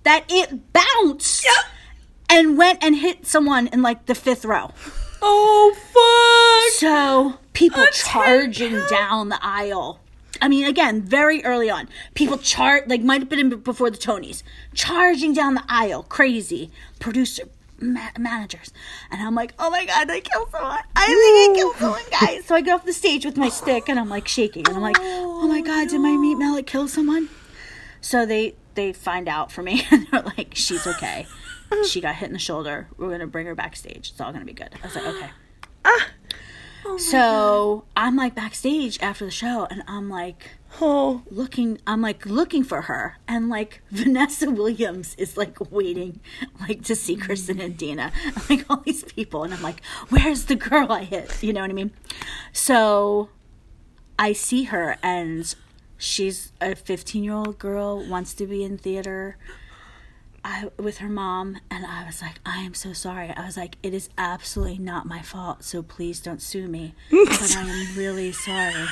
[0.09, 1.47] that it bounced
[2.31, 4.71] and went and hit someone in like the fifth row.
[5.21, 5.75] oh
[6.73, 6.81] fuck.
[6.81, 10.01] So people A charging down the aisle.
[10.41, 14.43] I mean, again, very early on, people chart like might have been before the Tonys,
[14.73, 16.71] charging down the aisle, crazy.
[17.01, 17.43] Producer,
[17.79, 18.73] ma- managers,
[19.11, 20.79] and I'm like, oh my god, I killed someone!
[20.97, 22.47] I think I killed someone, guys.
[22.47, 24.83] So I get off the stage with my stick, and I'm like shaking, and I'm
[24.83, 27.29] like, oh my god, did my meat mallet kill someone?
[28.01, 31.27] So they they find out for me, and they're like, she's okay.
[31.87, 32.89] She got hit in the shoulder.
[32.97, 34.11] We're gonna bring her backstage.
[34.11, 34.71] It's all gonna be good.
[34.83, 35.31] I was like, okay.
[35.85, 36.07] Ah.
[36.87, 41.23] Oh so I'm like backstage after the show, and I'm like Oh.
[41.31, 41.79] looking.
[41.87, 46.21] I'm like looking for her, and like Vanessa Williams is like waiting,
[46.61, 50.45] like to see Kristen and Dina, and, like all these people, and I'm like, where's
[50.45, 51.43] the girl I hit?
[51.43, 51.91] You know what I mean?
[52.53, 53.29] So
[54.19, 55.55] I see her, and
[55.99, 59.37] she's a 15 year old girl wants to be in theater.
[60.45, 63.31] I, with her mom, and I was like, I am so sorry.
[63.37, 66.95] I was like, it is absolutely not my fault, so please don't sue me.
[67.11, 68.87] but I am really sorry.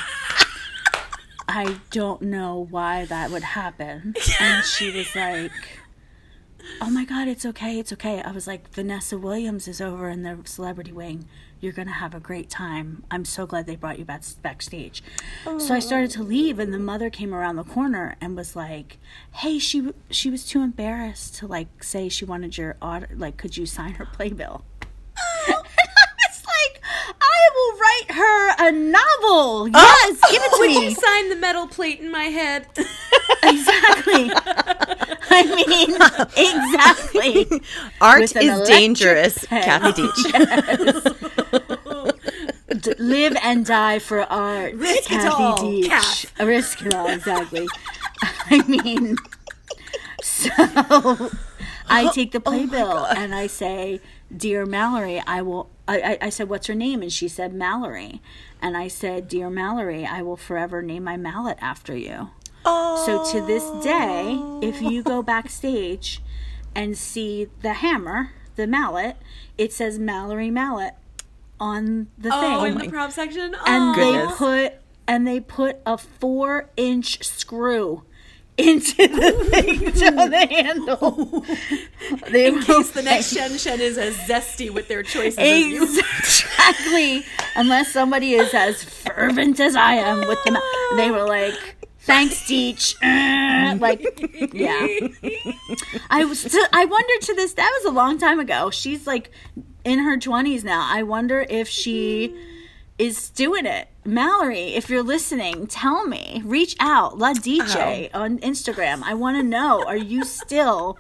[1.49, 4.15] I don't know why that would happen.
[4.41, 5.53] And she was like,
[6.81, 8.21] Oh my God, it's okay, it's okay.
[8.21, 11.27] I was like, Vanessa Williams is over in the celebrity wing.
[11.61, 13.03] You're going to have a great time.
[13.11, 15.03] I'm so glad they brought you back backstage.
[15.59, 18.99] So I started to leave, and the mother came around the corner and was like,
[19.33, 23.09] Hey, she she was too embarrassed to like say she wanted your order.
[23.15, 24.65] Like, could you sign her playbill?
[25.47, 25.55] was
[26.75, 26.83] like,
[27.21, 29.71] I will write her a novel.
[29.73, 29.73] Oh.
[29.73, 30.85] Yes, give it to Would me.
[30.89, 32.67] you sign the metal plate in my head?
[33.43, 34.31] Exactly.
[35.31, 35.95] I mean,
[36.37, 37.47] exactly.
[38.01, 39.63] Art With is dangerous, pen.
[39.63, 40.33] Kathy Deitch.
[42.83, 44.75] D- live and die for art.
[44.75, 45.87] Risk it Kathy all, Deitch.
[45.87, 46.41] Kath.
[46.41, 47.67] Risk it all, exactly.
[48.51, 49.17] I mean,
[50.23, 50.51] so
[51.89, 54.01] I oh take the playbill and I say,
[54.35, 58.21] "Dear Mallory, I will." I, I, said, "What's her name?" And she said, "Mallory."
[58.61, 62.31] And I said, "Dear Mallory, I will forever name my mallet after you."
[62.65, 63.05] Oh.
[63.07, 66.21] So to this day, if you go backstage
[66.75, 69.17] and see the hammer, the mallet,
[69.57, 70.95] it says Mallory Mallet
[71.61, 72.57] on the oh, thing.
[72.57, 73.55] Oh, in the prop section.
[73.55, 73.95] and Oh.
[73.95, 74.37] they Goodness.
[74.37, 74.73] put
[75.07, 78.03] and they put a four inch screw
[78.59, 81.45] into the thing to the handle.
[82.31, 85.83] They in case the next Shen Shen is as zesty with their choices as you.
[85.83, 87.25] exactly.
[87.57, 90.57] Unless somebody is as fervent as I am with them,
[90.97, 91.55] they were like,
[92.01, 94.01] "Thanks, Teach." Uh, like,
[94.53, 94.87] yeah.
[96.11, 96.45] I was.
[96.45, 97.55] To, I wonder to this.
[97.55, 98.71] That was a long time ago.
[98.71, 99.31] She's like
[99.85, 100.87] in her twenties now.
[100.89, 102.35] I wonder if she
[102.99, 103.89] is doing it.
[104.05, 106.43] Mallory, if you're listening, tell me.
[106.45, 107.19] Reach out.
[107.19, 108.23] La DJ oh.
[108.23, 109.03] on Instagram.
[109.03, 109.85] I want to know.
[109.87, 110.99] Are you still?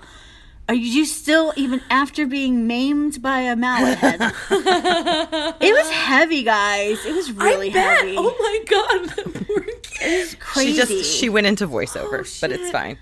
[0.68, 4.20] Are you still even after being maimed by a mallet head?
[4.20, 7.04] it was heavy, guys.
[7.06, 7.98] It was really I bet.
[7.98, 8.16] heavy.
[8.18, 10.40] Oh my god, that poor kid.
[10.40, 10.72] crazy.
[10.72, 12.72] She just she went into voiceover, oh, but it's shit.
[12.72, 12.98] fine.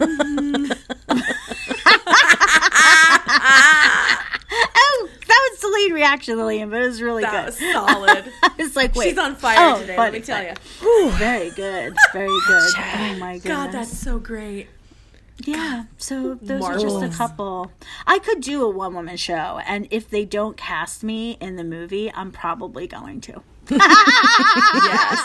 [0.00, 0.70] oh,
[5.30, 7.60] that was the lead reaction, Lillian, but it was really That good.
[7.60, 8.32] was solid.
[8.58, 9.10] it's like, wait.
[9.10, 11.10] She's on fire Oh, today, funny, let me tell you.
[11.18, 11.96] Very good.
[12.12, 12.72] Very good.
[12.76, 13.44] Oh my goodness.
[13.44, 14.68] God, that's so great.
[15.46, 17.70] yeah, so those are just a couple.
[18.06, 21.64] I could do a one woman show, and if they don't cast me in the
[21.64, 23.42] movie, I'm probably going to.
[23.70, 25.20] Yes.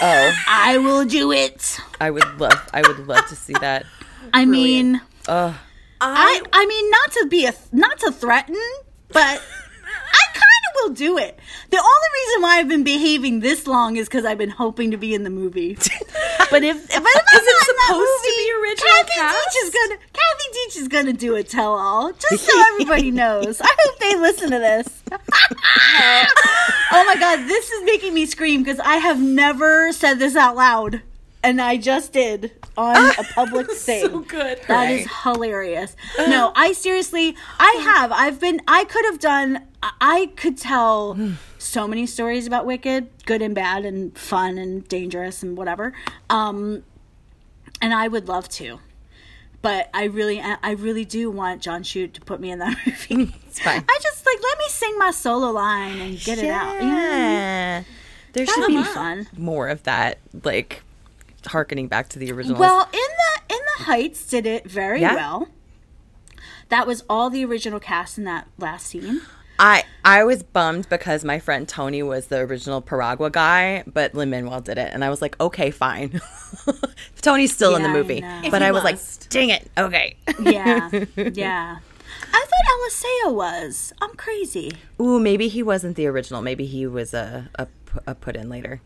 [0.00, 1.78] Oh, I will do it.
[2.00, 2.68] I would love.
[2.72, 3.86] I would love to see that.
[4.34, 5.54] I mean, Ugh.
[6.00, 8.60] I I mean not to be a not to threaten,
[9.08, 9.18] but
[9.88, 11.38] I kind of will do it.
[11.70, 14.96] The only reason why I've been behaving this long is because I've been hoping to
[14.96, 15.74] be in the movie.
[16.50, 19.36] but if, if, if I'm not supposed to be original Kathy cast?
[19.36, 23.60] Deitch is gonna Kathy Deitch is gonna do a tell all, just so everybody knows.
[23.60, 25.02] I hope they listen to this.
[26.92, 30.56] oh my god, this is making me scream because I have never said this out
[30.56, 31.02] loud,
[31.42, 34.04] and I just did on a public stage.
[34.04, 34.60] So good.
[34.68, 35.94] That is hilarious.
[36.18, 38.12] No, I seriously, I have.
[38.12, 38.60] I've been.
[38.68, 39.64] I could have done.
[39.82, 41.16] I- could tell
[41.58, 45.92] so many stories about Wicked, good and bad, and fun and dangerous and whatever.
[46.30, 46.82] Um,
[47.80, 48.80] and I would love to,
[49.62, 53.32] but I really, I really do want Jon Chu to put me in that movie.
[53.46, 53.84] It's fine.
[53.88, 56.74] I just like let me sing my solo line and get it out.
[56.82, 56.96] You know?
[56.96, 57.82] Yeah.
[58.32, 59.28] There That should be be fun.
[59.36, 60.82] more of that, like
[61.48, 62.58] harkening back to the original.
[62.58, 62.98] Well, in
[63.48, 65.14] the in the Heights did it very Yeah.
[65.14, 65.48] well.
[66.68, 69.22] That was all the original cast in that last scene.
[69.58, 74.30] I I was bummed because my friend Tony was the original Piragua guy, but Lin
[74.30, 76.20] Manuel did it, and I was like, okay, fine.
[77.22, 79.22] Tony's still in the Yeah, I movie, but I was must.
[79.22, 80.16] like, dang it, okay.
[80.40, 81.78] Yeah, yeah.
[82.32, 83.92] I thought Eliseo was.
[84.00, 84.72] I'm crazy.
[85.00, 86.40] Ooh, maybe he wasn't the original.
[86.42, 87.66] Maybe he was a a,
[88.06, 88.80] a put in later.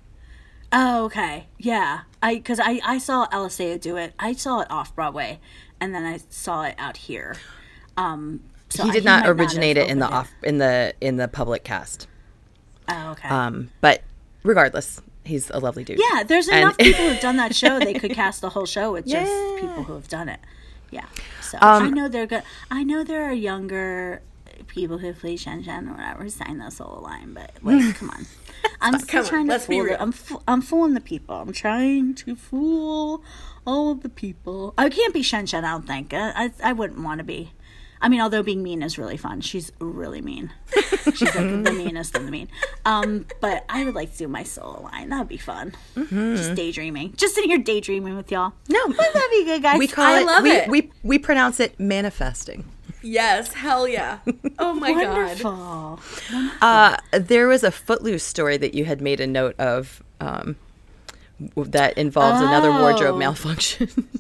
[0.73, 1.47] Oh, okay.
[1.59, 4.15] Yeah, I because I I saw Eliseo do it.
[4.19, 5.39] I saw it off Broadway,
[5.81, 7.37] and then I saw it out here.
[7.97, 10.59] Um, so He I- did not might have originate it in the opened off in
[10.59, 12.07] the in the public cast.
[12.89, 13.29] Oh, okay.
[13.29, 14.03] Um, but
[14.43, 16.01] regardless, he's a lovely dude.
[16.11, 17.79] yeah, there's and- enough people who've done that show.
[17.79, 19.31] They could cast the whole show with just
[19.61, 20.41] people who have done it.
[20.91, 21.07] Yeah.
[21.43, 22.43] So Um, I know they're good.
[22.71, 24.21] I know there are younger
[24.73, 28.27] people who play Shen Shen or whatever sang that solo line, but like, come on.
[28.81, 29.85] I'm still Come on, trying to let's be fool.
[29.85, 29.97] real.
[29.97, 31.37] The, I'm fo- I'm fooling the people.
[31.37, 33.23] I'm trying to fool
[33.67, 34.75] all of the people.
[34.79, 35.65] I can't be Shen Shen.
[35.65, 36.13] I don't think.
[36.15, 37.53] I I, I wouldn't want to be.
[38.01, 39.41] I mean, although being mean is really fun.
[39.43, 40.51] She's really mean.
[41.15, 42.49] She's like the meanest of the mean.
[42.85, 45.11] Um, but I would like to do my solo line.
[45.11, 45.73] That would be fun.
[45.95, 46.35] Mm-hmm.
[46.35, 47.15] Just daydreaming.
[47.17, 48.55] Just sitting here daydreaming with y'all.
[48.69, 49.79] No, That'd be good, guys.
[49.79, 50.27] we call I it.
[50.27, 50.69] love we, it.
[50.69, 52.65] we we pronounce it manifesting.
[53.03, 54.19] Yes, hell yeah.
[54.59, 55.43] Oh my god.
[55.43, 56.01] Wonderful.
[56.61, 60.57] Uh, there was a Footloose story that you had made a note of um,
[61.57, 63.19] that involves another wardrobe Oh.
[63.19, 63.89] malfunction.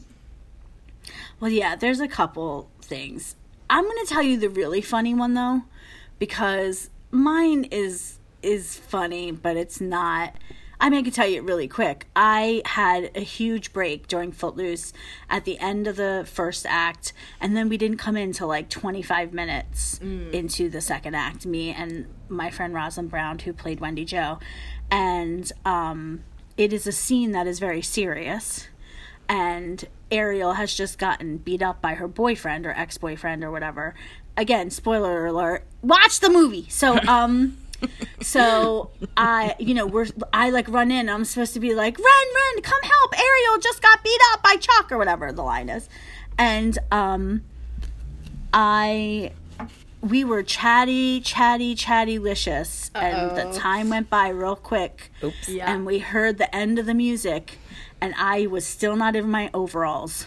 [1.40, 3.34] Well, yeah, there's a couple things.
[3.68, 5.62] I'm going to tell you the really funny one though,
[6.20, 10.36] because mine is is funny, but it's not.
[10.82, 12.08] I mean, I can tell you it really quick.
[12.16, 14.92] I had a huge break during Footloose
[15.30, 18.68] at the end of the first act, and then we didn't come in till like
[18.68, 20.00] 25 minutes
[20.32, 21.46] into the second act.
[21.46, 24.40] Me and my friend Rosalind Brown, who played Wendy Jo,
[24.90, 26.24] and um,
[26.56, 28.66] it is a scene that is very serious
[29.28, 33.94] and Ariel has just gotten beat up by her boyfriend or ex-boyfriend or whatever.
[34.36, 35.64] Again, spoiler alert.
[35.80, 36.66] Watch the movie.
[36.68, 37.56] So um
[38.20, 41.08] so I you know, we're I like run in.
[41.08, 43.18] I'm supposed to be like, "Run, run, come help.
[43.18, 45.88] Ariel just got beat up by Chuck or whatever the line is."
[46.38, 47.44] And um
[48.52, 49.32] I
[50.02, 55.12] we were chatty, chatty, chatty licious, and the time went by real quick.
[55.22, 55.48] Oops.
[55.48, 55.72] Yeah.
[55.72, 57.58] And we heard the end of the music,
[58.00, 60.26] and I was still not in my overalls.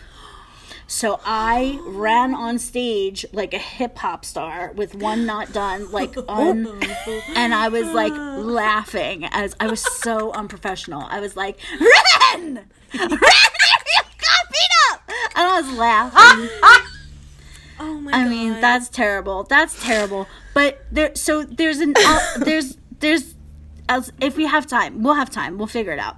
[0.88, 6.16] So I ran on stage like a hip hop star with one not done, like
[6.28, 6.68] un,
[7.36, 11.02] and I was like laughing as I was so unprofessional.
[11.10, 11.82] I was like, "Run,
[12.36, 12.66] run!
[12.94, 15.02] You got beat up!"
[15.36, 16.50] And I was laughing.
[17.78, 18.30] Oh my I god.
[18.30, 19.44] mean, that's terrible.
[19.44, 20.28] That's terrible.
[20.54, 23.36] But there, so there's an uh, there's there's
[23.90, 25.58] as if we have time, we'll have time.
[25.58, 26.18] We'll figure it out.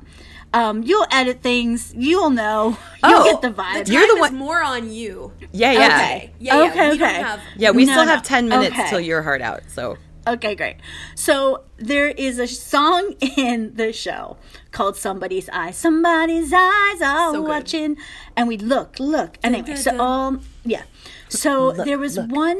[0.53, 1.93] Um, you'll edit things.
[1.95, 2.77] You'll know.
[3.03, 3.89] You'll Oh, get the vibe.
[3.89, 5.33] You're the one- more on you.
[5.51, 6.31] yeah, yeah, Okay.
[6.39, 6.69] Yeah, yeah.
[6.71, 7.21] Okay, we don't okay.
[7.21, 7.71] have yeah.
[7.71, 8.11] We No, still no.
[8.11, 8.89] have ten minutes Okay.
[8.89, 9.61] till your heart out.
[9.67, 10.75] So Okay, great.
[11.15, 14.37] So there is a song in the show
[14.71, 17.47] called "Somebody's Eyes." Somebody's eyes are So good.
[17.47, 17.97] watching,
[18.35, 19.37] and we look, look.
[19.43, 20.83] Anyway, dun, so um, yeah.
[21.29, 22.59] So there was one.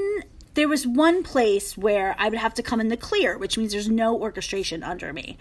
[0.58, 3.74] There was one place where I would have to come in the clear, which means
[3.74, 5.38] there's no orchestration under me,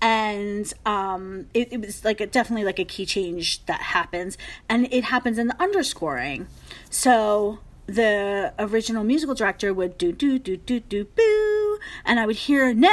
[0.00, 4.86] and um, it, it was like a, definitely like a key change that happens, and
[4.92, 6.46] it happens in the underscoring.
[6.88, 12.36] So the original musical director would do do do do do boo, and I would
[12.36, 12.90] hear nah,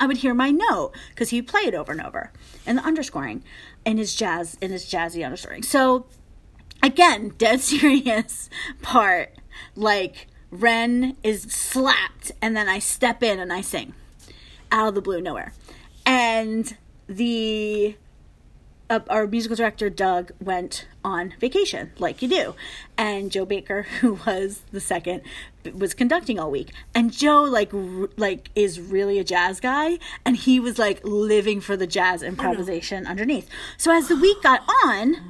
[0.00, 2.32] I would hear my note because he'd play it over and over,
[2.66, 3.44] and the underscoring,
[3.84, 5.62] in his jazz, in his jazzy underscoring.
[5.62, 6.06] So
[6.82, 8.50] again, dead serious
[8.82, 9.36] part.
[9.76, 13.94] Like Ren is slapped, and then I step in and I sing
[14.72, 15.52] out of the blue, nowhere.
[16.04, 16.76] And
[17.06, 17.96] the
[18.88, 22.54] uh, our musical director Doug went on vacation, like you do,
[22.98, 25.22] and Joe Baker, who was the second,
[25.72, 26.72] was conducting all week.
[26.94, 31.60] And Joe, like, r- like is really a jazz guy, and he was like living
[31.60, 33.48] for the jazz improvisation underneath.
[33.76, 35.16] So as the week got on,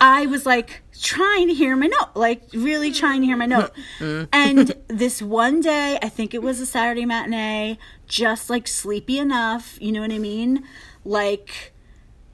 [0.00, 3.72] I was like trying to hear my note, like really trying to hear my note.
[4.32, 9.78] and this one day, I think it was a Saturday matinee, just like sleepy enough,
[9.80, 10.64] you know what I mean?
[11.04, 11.72] Like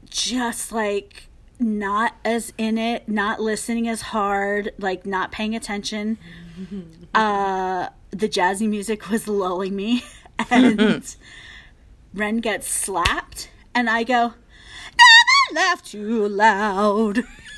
[0.09, 6.19] just like not as in it, not listening as hard, like not paying attention.
[7.15, 10.05] Uh the jazzy music was lulling me
[10.51, 11.17] and
[12.15, 14.35] Ren gets slapped and I go,
[15.55, 17.25] Never laugh too loud.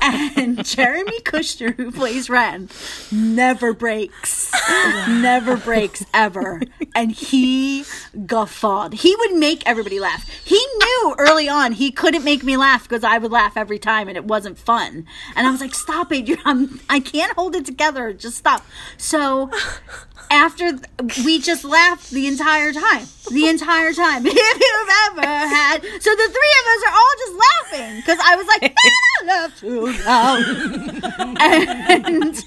[0.00, 2.68] and Jeremy Kushnier, who plays Ren,
[3.10, 4.52] never breaks.
[5.08, 6.60] never breaks ever.
[6.94, 7.84] And he
[8.26, 8.94] guffawed.
[8.94, 10.28] He would make everybody laugh.
[10.44, 14.08] He knew early on he couldn't make me laugh because I would laugh every time
[14.08, 15.06] and it wasn't fun.
[15.34, 16.28] And I was like, stop it.
[16.28, 18.12] You're, I'm, I can't hold it together.
[18.12, 18.64] Just stop.
[18.96, 19.50] So
[20.32, 20.78] after
[21.24, 26.28] we just laughed the entire time the entire time if you've ever had so the
[26.36, 30.44] three of us are all just laughing because i was like "Ah, laugh too loud
[31.40, 32.44] and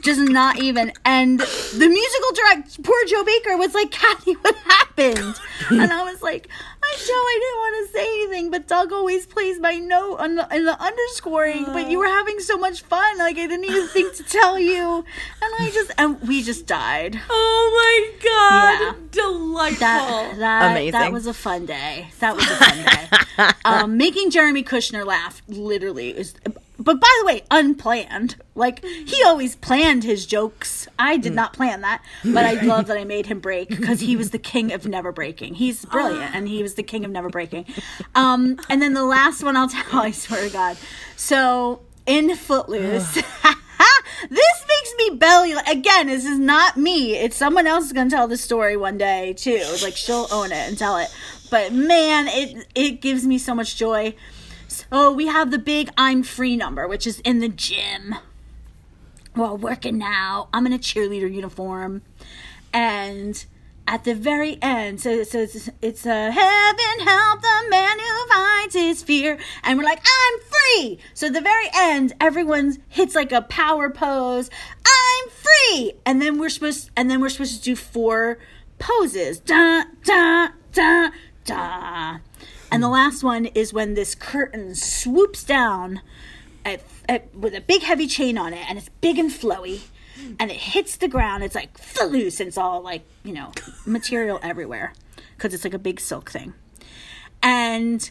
[0.00, 5.38] just not even and the musical director poor joe baker was like kathy what happened
[5.70, 6.48] and i was like
[6.82, 10.36] i joe i didn't want to say anything but doug always plays my note on
[10.36, 13.86] the, in the underscoring but you were having so much fun like i didn't even
[13.88, 15.04] think to tell you
[15.42, 18.80] and i just and we just died Oh my god.
[18.80, 19.22] Yeah.
[19.22, 19.78] Delightful.
[19.80, 22.08] that that that was a fun day.
[22.20, 23.52] That was a fun day.
[23.64, 26.34] um, making Jeremy Kushnier laugh literally is.
[26.78, 28.36] But by the way, unplanned.
[28.54, 30.88] Like he always planned his jokes.
[30.98, 34.16] I did not plan that, but I love that I made him break because he
[34.16, 35.54] was the king of never breaking.
[35.54, 37.66] He's brilliant, and he was the king of never breaking.
[38.14, 39.84] Um, and then the last one I'll tell.
[40.00, 40.76] I swear to God.
[41.16, 43.14] So in Footloose.
[44.30, 48.26] this makes me belly again this is not me it's someone else is gonna tell
[48.26, 51.14] the story one day too like she'll own it and tell it
[51.50, 54.14] but man it it gives me so much joy
[54.90, 58.14] so we have the big i'm free number which is in the gym.
[59.34, 60.48] Well working now.
[60.52, 62.02] I'm in a cheerleader uniform.
[62.72, 63.44] And
[63.86, 68.74] at the very end so, so it's, it's a heaven help the man who finds
[68.74, 69.38] his fear.
[69.62, 70.98] And we're like i'm free!
[71.14, 74.50] So at the very end everyone hits like a power pose.
[74.86, 75.92] I'm free!
[76.04, 78.38] And then we're supposed and then we're supposed to do four
[78.78, 79.38] poses.
[79.40, 81.10] Da da da
[81.44, 82.18] da
[82.70, 86.00] and the last one is when this curtain swoops down
[86.64, 89.82] at, at, with a big heavy chain on it and it's big and flowy
[90.40, 91.70] and it hits the ground it's like
[92.08, 93.52] loose and it's all like you know
[93.84, 94.92] material everywhere
[95.36, 96.54] because it's like a big silk thing
[97.42, 98.10] and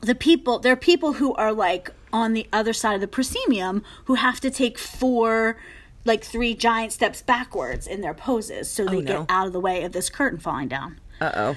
[0.00, 3.82] the people there are people who are like on the other side of the proscenium
[4.04, 5.56] who have to take four
[6.04, 9.20] like three giant steps backwards in their poses so they Oh, no.
[9.22, 11.56] get out of the way of this curtain falling down Uh oh.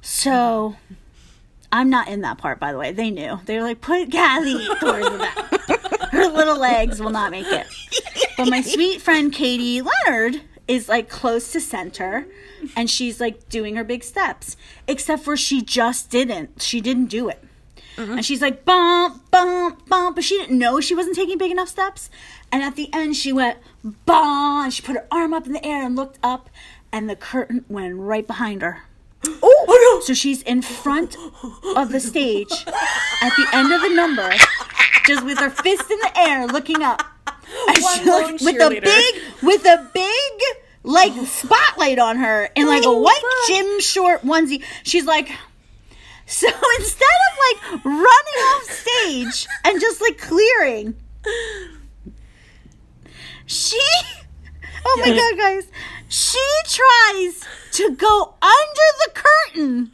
[0.00, 0.76] so
[1.74, 2.92] I'm not in that part, by the way.
[2.92, 3.40] They knew.
[3.46, 6.10] They were like, put Callie towards the back.
[6.12, 7.66] Her little legs will not make it.
[8.36, 12.26] But my sweet friend Katie Leonard is like close to center
[12.76, 14.56] and she's like doing her big steps.
[14.86, 16.62] Except for she just didn't.
[16.62, 17.42] She didn't do it.
[17.96, 18.12] Mm-hmm.
[18.12, 20.14] And she's like, bump, bump, bump.
[20.14, 22.08] But she didn't know she wasn't taking big enough steps.
[22.52, 23.58] And at the end, she went,
[24.06, 24.66] bump.
[24.66, 26.50] And she put her arm up in the air and looked up.
[26.92, 28.84] And the curtain went right behind her.
[29.42, 31.16] Oh, So she's in front
[31.76, 32.52] of the stage
[33.22, 34.30] at the end of the number,
[35.06, 37.02] just with her fist in the air, looking up.
[37.68, 40.42] And she looked- with a big, with a big
[40.82, 44.62] like spotlight on her in like a Oh, white gym short onesie.
[44.82, 45.30] She's like.
[46.26, 46.46] So
[46.78, 47.38] instead of
[47.74, 50.94] like running off stage and just like clearing,
[53.46, 53.78] she
[54.86, 55.66] oh my god guys
[56.14, 59.90] she tries to go under the curtain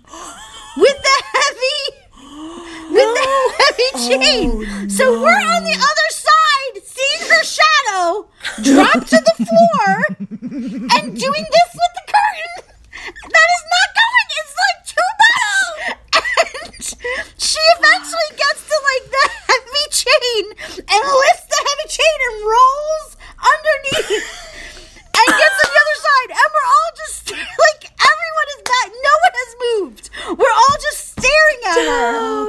[0.76, 2.00] with the heavy
[2.90, 4.90] with the heavy oh, chain.
[4.90, 6.30] So we're on the other side
[6.84, 8.28] seeing her shadow
[8.62, 9.90] drop to the floor
[10.98, 12.54] and doing this with the curtain
[13.04, 15.66] that is not going it's like too much
[16.20, 16.84] and
[17.38, 20.44] she eventually gets to like the heavy chain
[20.84, 23.08] and lifts the heavy chain and rolls
[23.40, 24.50] underneath
[25.16, 29.14] and gets to the other side and we're all just like everyone is back no
[29.24, 30.04] one has moved
[30.36, 32.40] we're all just staring at her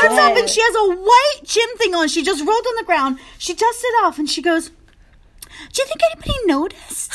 [0.00, 0.50] gets up and it.
[0.50, 2.08] she has a white gym thing on.
[2.08, 3.18] She just rolled on the ground.
[3.38, 7.12] She dusts it off and she goes, Do you think anybody noticed?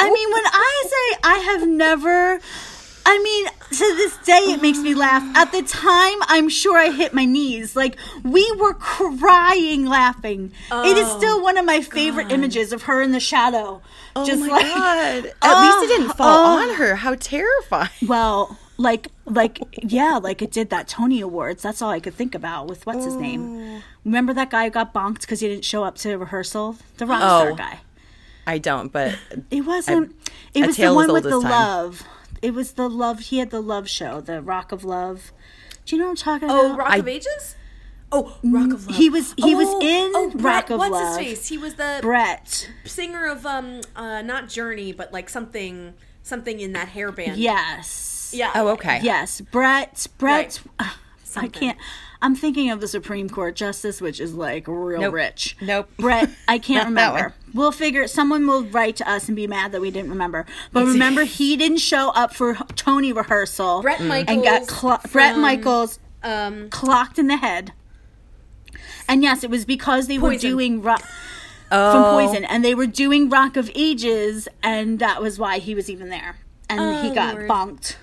[0.00, 2.40] I mean, when I say I have never.
[3.10, 5.22] I mean, to this day, it makes me laugh.
[5.34, 7.74] At the time, I'm sure I hit my knees.
[7.74, 10.52] Like, we were crying laughing.
[10.70, 13.80] it is still oh, one of my favorite images of her in the shadow.
[14.14, 15.24] Oh just my like, god!
[15.26, 16.62] At Oh, least it oh, didn't fall oh.
[16.68, 16.96] on her.
[16.96, 17.88] How terrifying!
[18.06, 21.62] Well, like, like, yeah, like it did that Tony Awards.
[21.62, 23.82] That's all I could think about with what's his name.
[24.04, 26.76] Remember that guy who got bonked because he didn't show up to rehearsal?
[26.96, 27.54] The rock star Oh.
[27.54, 27.80] guy.
[28.46, 29.18] I don't, but
[29.50, 30.14] It wasn't.
[30.54, 31.50] it was the one with the time.
[31.50, 32.04] love.
[32.40, 33.18] It was the love.
[33.18, 35.32] He had the love show, the Rock of Love.
[35.84, 36.72] Do you know what I'm talking Oh, about?
[36.72, 37.56] Oh rock of Ages?
[38.12, 38.96] Oh, Rock of Love.
[38.96, 41.18] He was- he was Oh, in oh, Brett, Rock of what's Love.
[41.18, 41.48] his face?
[41.48, 42.70] He was the Brett.
[42.84, 47.36] singer of um uh not Journey, but like something something in that hair band.
[48.32, 48.54] Yes.
[48.54, 48.60] Yeah.
[48.62, 49.00] oh, okay.
[49.02, 50.06] Yes, Brett.
[50.18, 50.60] Brett.
[51.36, 51.78] I can't.
[52.20, 55.14] I'm thinking of the Supreme Court justice, which is like real Nope.
[55.14, 55.56] rich.
[55.60, 55.88] Nope.
[55.98, 57.34] Brett, I can't Not that remember.
[57.44, 57.54] one.
[57.54, 58.08] We'll figure.
[58.08, 60.44] Someone will write to us and be mad that we didn't remember.
[60.72, 63.82] But remember, he didn't show up for Tony rehearsal.
[63.82, 64.34] Bret Michaels.
[64.36, 67.72] and got clo- Bret Michaels Um, clocked in the head.
[69.08, 71.02] And yes, it was because they were doing rock
[71.70, 75.74] Oh, from Poison, and they were doing Rock of Ages, and that was why he
[75.74, 76.38] was even there.
[76.70, 77.48] And he Oh, got Lord.
[77.48, 77.96] bonked,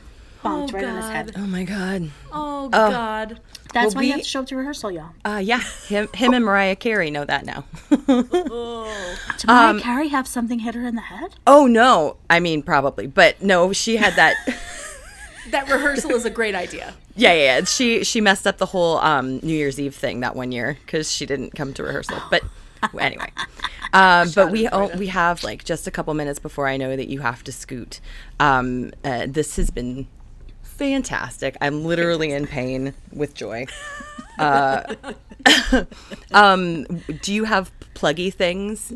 [0.45, 1.11] bonked Oh, right on his God.
[1.13, 1.31] head.
[1.37, 2.09] Oh my god.
[2.31, 3.39] oh God.
[3.73, 5.09] That's Well, why you have to show up to rehearsal, y'all.
[5.25, 7.65] Uh, yeah, him, him, and Mariah Carey know that now.
[7.89, 11.35] Did Mariah Carey have something hit her in the head?
[11.45, 14.35] oh no, I mean probably, but no, she had that.
[15.51, 16.95] That rehearsal is a great idea.
[17.15, 17.63] yeah, yeah, yeah.
[17.65, 21.11] She she messed up the whole um, New Year's Eve thing that one year because
[21.11, 22.17] she didn't come to rehearsal.
[22.31, 22.41] But
[22.99, 23.31] anyway,
[23.93, 27.09] um, but we oh, we have like just a couple minutes before I know that
[27.09, 27.99] you have to scoot.
[28.39, 30.07] Um, uh, this has been
[30.77, 31.57] fantastic.
[31.61, 33.67] I'm literally in pain with joy.
[34.37, 34.83] Uh,
[36.33, 36.83] um,
[37.21, 38.91] do you have pluggy things,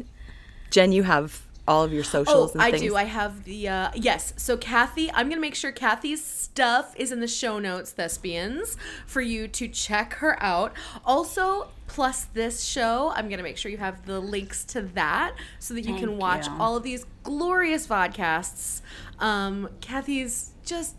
[0.69, 0.91] Jen?
[0.91, 2.49] You have all of your socials.
[2.49, 2.95] Oh, and I do.
[2.95, 4.33] I have the uh yes.
[4.37, 8.75] So Kathy, I'm gonna make sure Kathy's stuff is in the show notes, thespians,
[9.05, 10.73] for you to check her out.
[11.05, 15.75] Also, plus this show, I'm gonna make sure you have the links to that so
[15.75, 16.53] that you can watch you.
[16.59, 18.81] all of these glorious podcasts.
[19.19, 20.95] Um, Kathy's just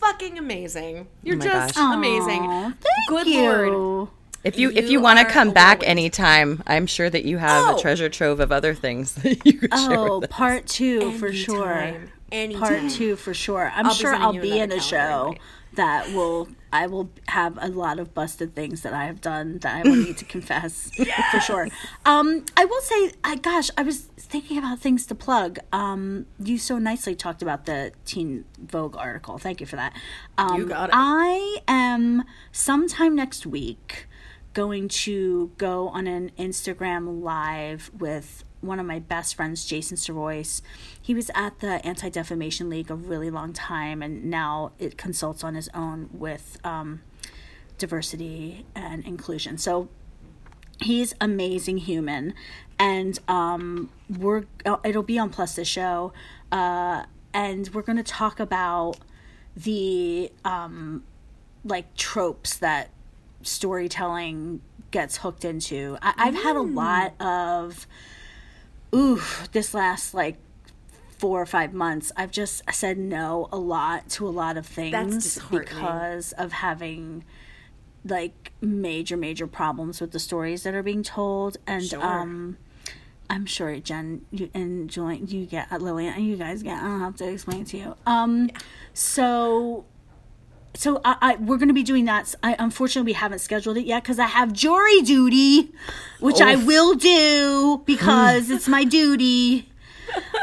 [0.00, 1.06] fucking amazing.
[1.22, 1.94] You're oh my just gosh.
[1.96, 2.42] amazing.
[2.42, 3.42] Aw, thank Good you.
[3.42, 4.08] lord.
[4.42, 5.98] If you, if You you want to come back overwhelmed.
[5.98, 7.76] anytime, I'm sure that you have Oh.
[7.76, 11.72] a treasure trove of other things that you could share Oh, part two for sure.
[11.74, 12.10] Anytime.
[12.32, 12.60] Anytime.
[12.80, 13.70] Part two for sure.
[13.74, 15.40] I'm I'll sure I'll be in a show invite.
[15.74, 16.48] That will.
[16.72, 19.96] I will have a lot of busted things that I have done that I will
[19.96, 20.92] need to confess
[21.32, 21.68] for sure.
[22.04, 25.58] Um, I will say, I gosh, I was thinking about things to plug.
[25.72, 29.36] Um, you so nicely talked about the Teen Vogue article.
[29.36, 29.94] Thank you for that.
[30.38, 30.94] Um, You got it.
[30.94, 34.06] I am sometime next week
[34.54, 40.60] going to go on an Instagram live with one of my best friends, Jason Sorois.
[41.00, 45.42] He was at the Anti Defamation League a really long time, and now it consults
[45.42, 47.02] on his own with um,
[47.78, 49.58] diversity and inclusion.
[49.58, 49.88] So
[50.80, 52.34] he's amazing human
[52.78, 56.12] and um we're oh, it'll be on plus the show
[56.50, 57.04] uh
[57.34, 58.96] and we're going to talk about
[59.54, 61.04] the um
[61.64, 62.88] like tropes that
[63.42, 67.86] storytelling gets hooked into I- i've had a lot of
[68.94, 69.20] ooh
[69.52, 70.36] this last like
[71.18, 75.38] four or five months i've just said no a lot to a lot of things
[75.60, 77.24] because of having
[78.04, 81.58] like major major problems with the stories that are being told.
[81.66, 82.02] And Sure.
[82.02, 82.56] um
[83.28, 87.00] i'm sure jen you and julian you get uh, lillian you guys get i don't
[87.00, 87.94] have to explain to you.
[88.06, 88.50] Um
[88.94, 89.84] so
[90.74, 93.86] so I, I we're going to be doing that i unfortunately we haven't scheduled it
[93.86, 95.72] yet because i have jury duty
[96.20, 99.68] which i will do because it's my duty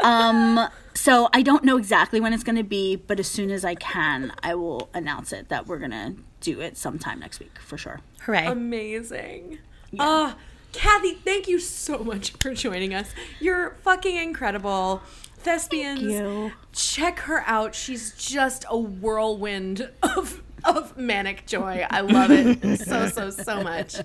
[0.04, 3.64] um so i don't know exactly when it's going to be but as soon as
[3.64, 7.58] i can i will announce it that we're going to do it sometime next week
[7.58, 8.46] for sure Hooray.
[8.46, 9.58] Amazing.
[9.98, 10.34] Oh,
[10.72, 13.14] Kathy, thank you so much for joining us.
[13.40, 15.00] You're fucking incredible.
[15.38, 16.52] Thespians, you.
[16.72, 17.74] check her out.
[17.74, 21.86] She's just a whirlwind of of manic joy.
[21.88, 23.96] I love it so so so much.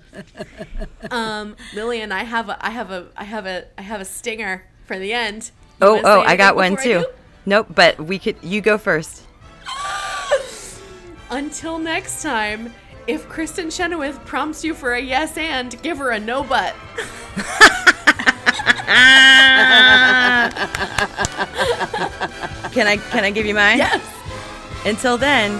[1.11, 4.65] Um, Lillian, I have a I have a I have a I have a stinger
[4.85, 5.51] for the end.
[5.81, 7.05] You oh, oh, I got one too.
[7.45, 8.37] Nope, but we could.
[8.41, 9.23] You go first.
[11.29, 12.73] Until next time,
[13.07, 16.75] if Kristin Chenoweth prompts you for a yes and, give her a no but.
[18.87, 20.49] Ah.
[22.73, 22.97] Can I?
[22.97, 23.77] Can I give you mine?
[23.77, 24.01] Yes.
[24.85, 25.51] Until then,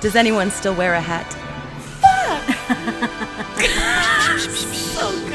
[0.00, 1.26] Does anyone still wear a hat?
[2.00, 2.46] Fuck.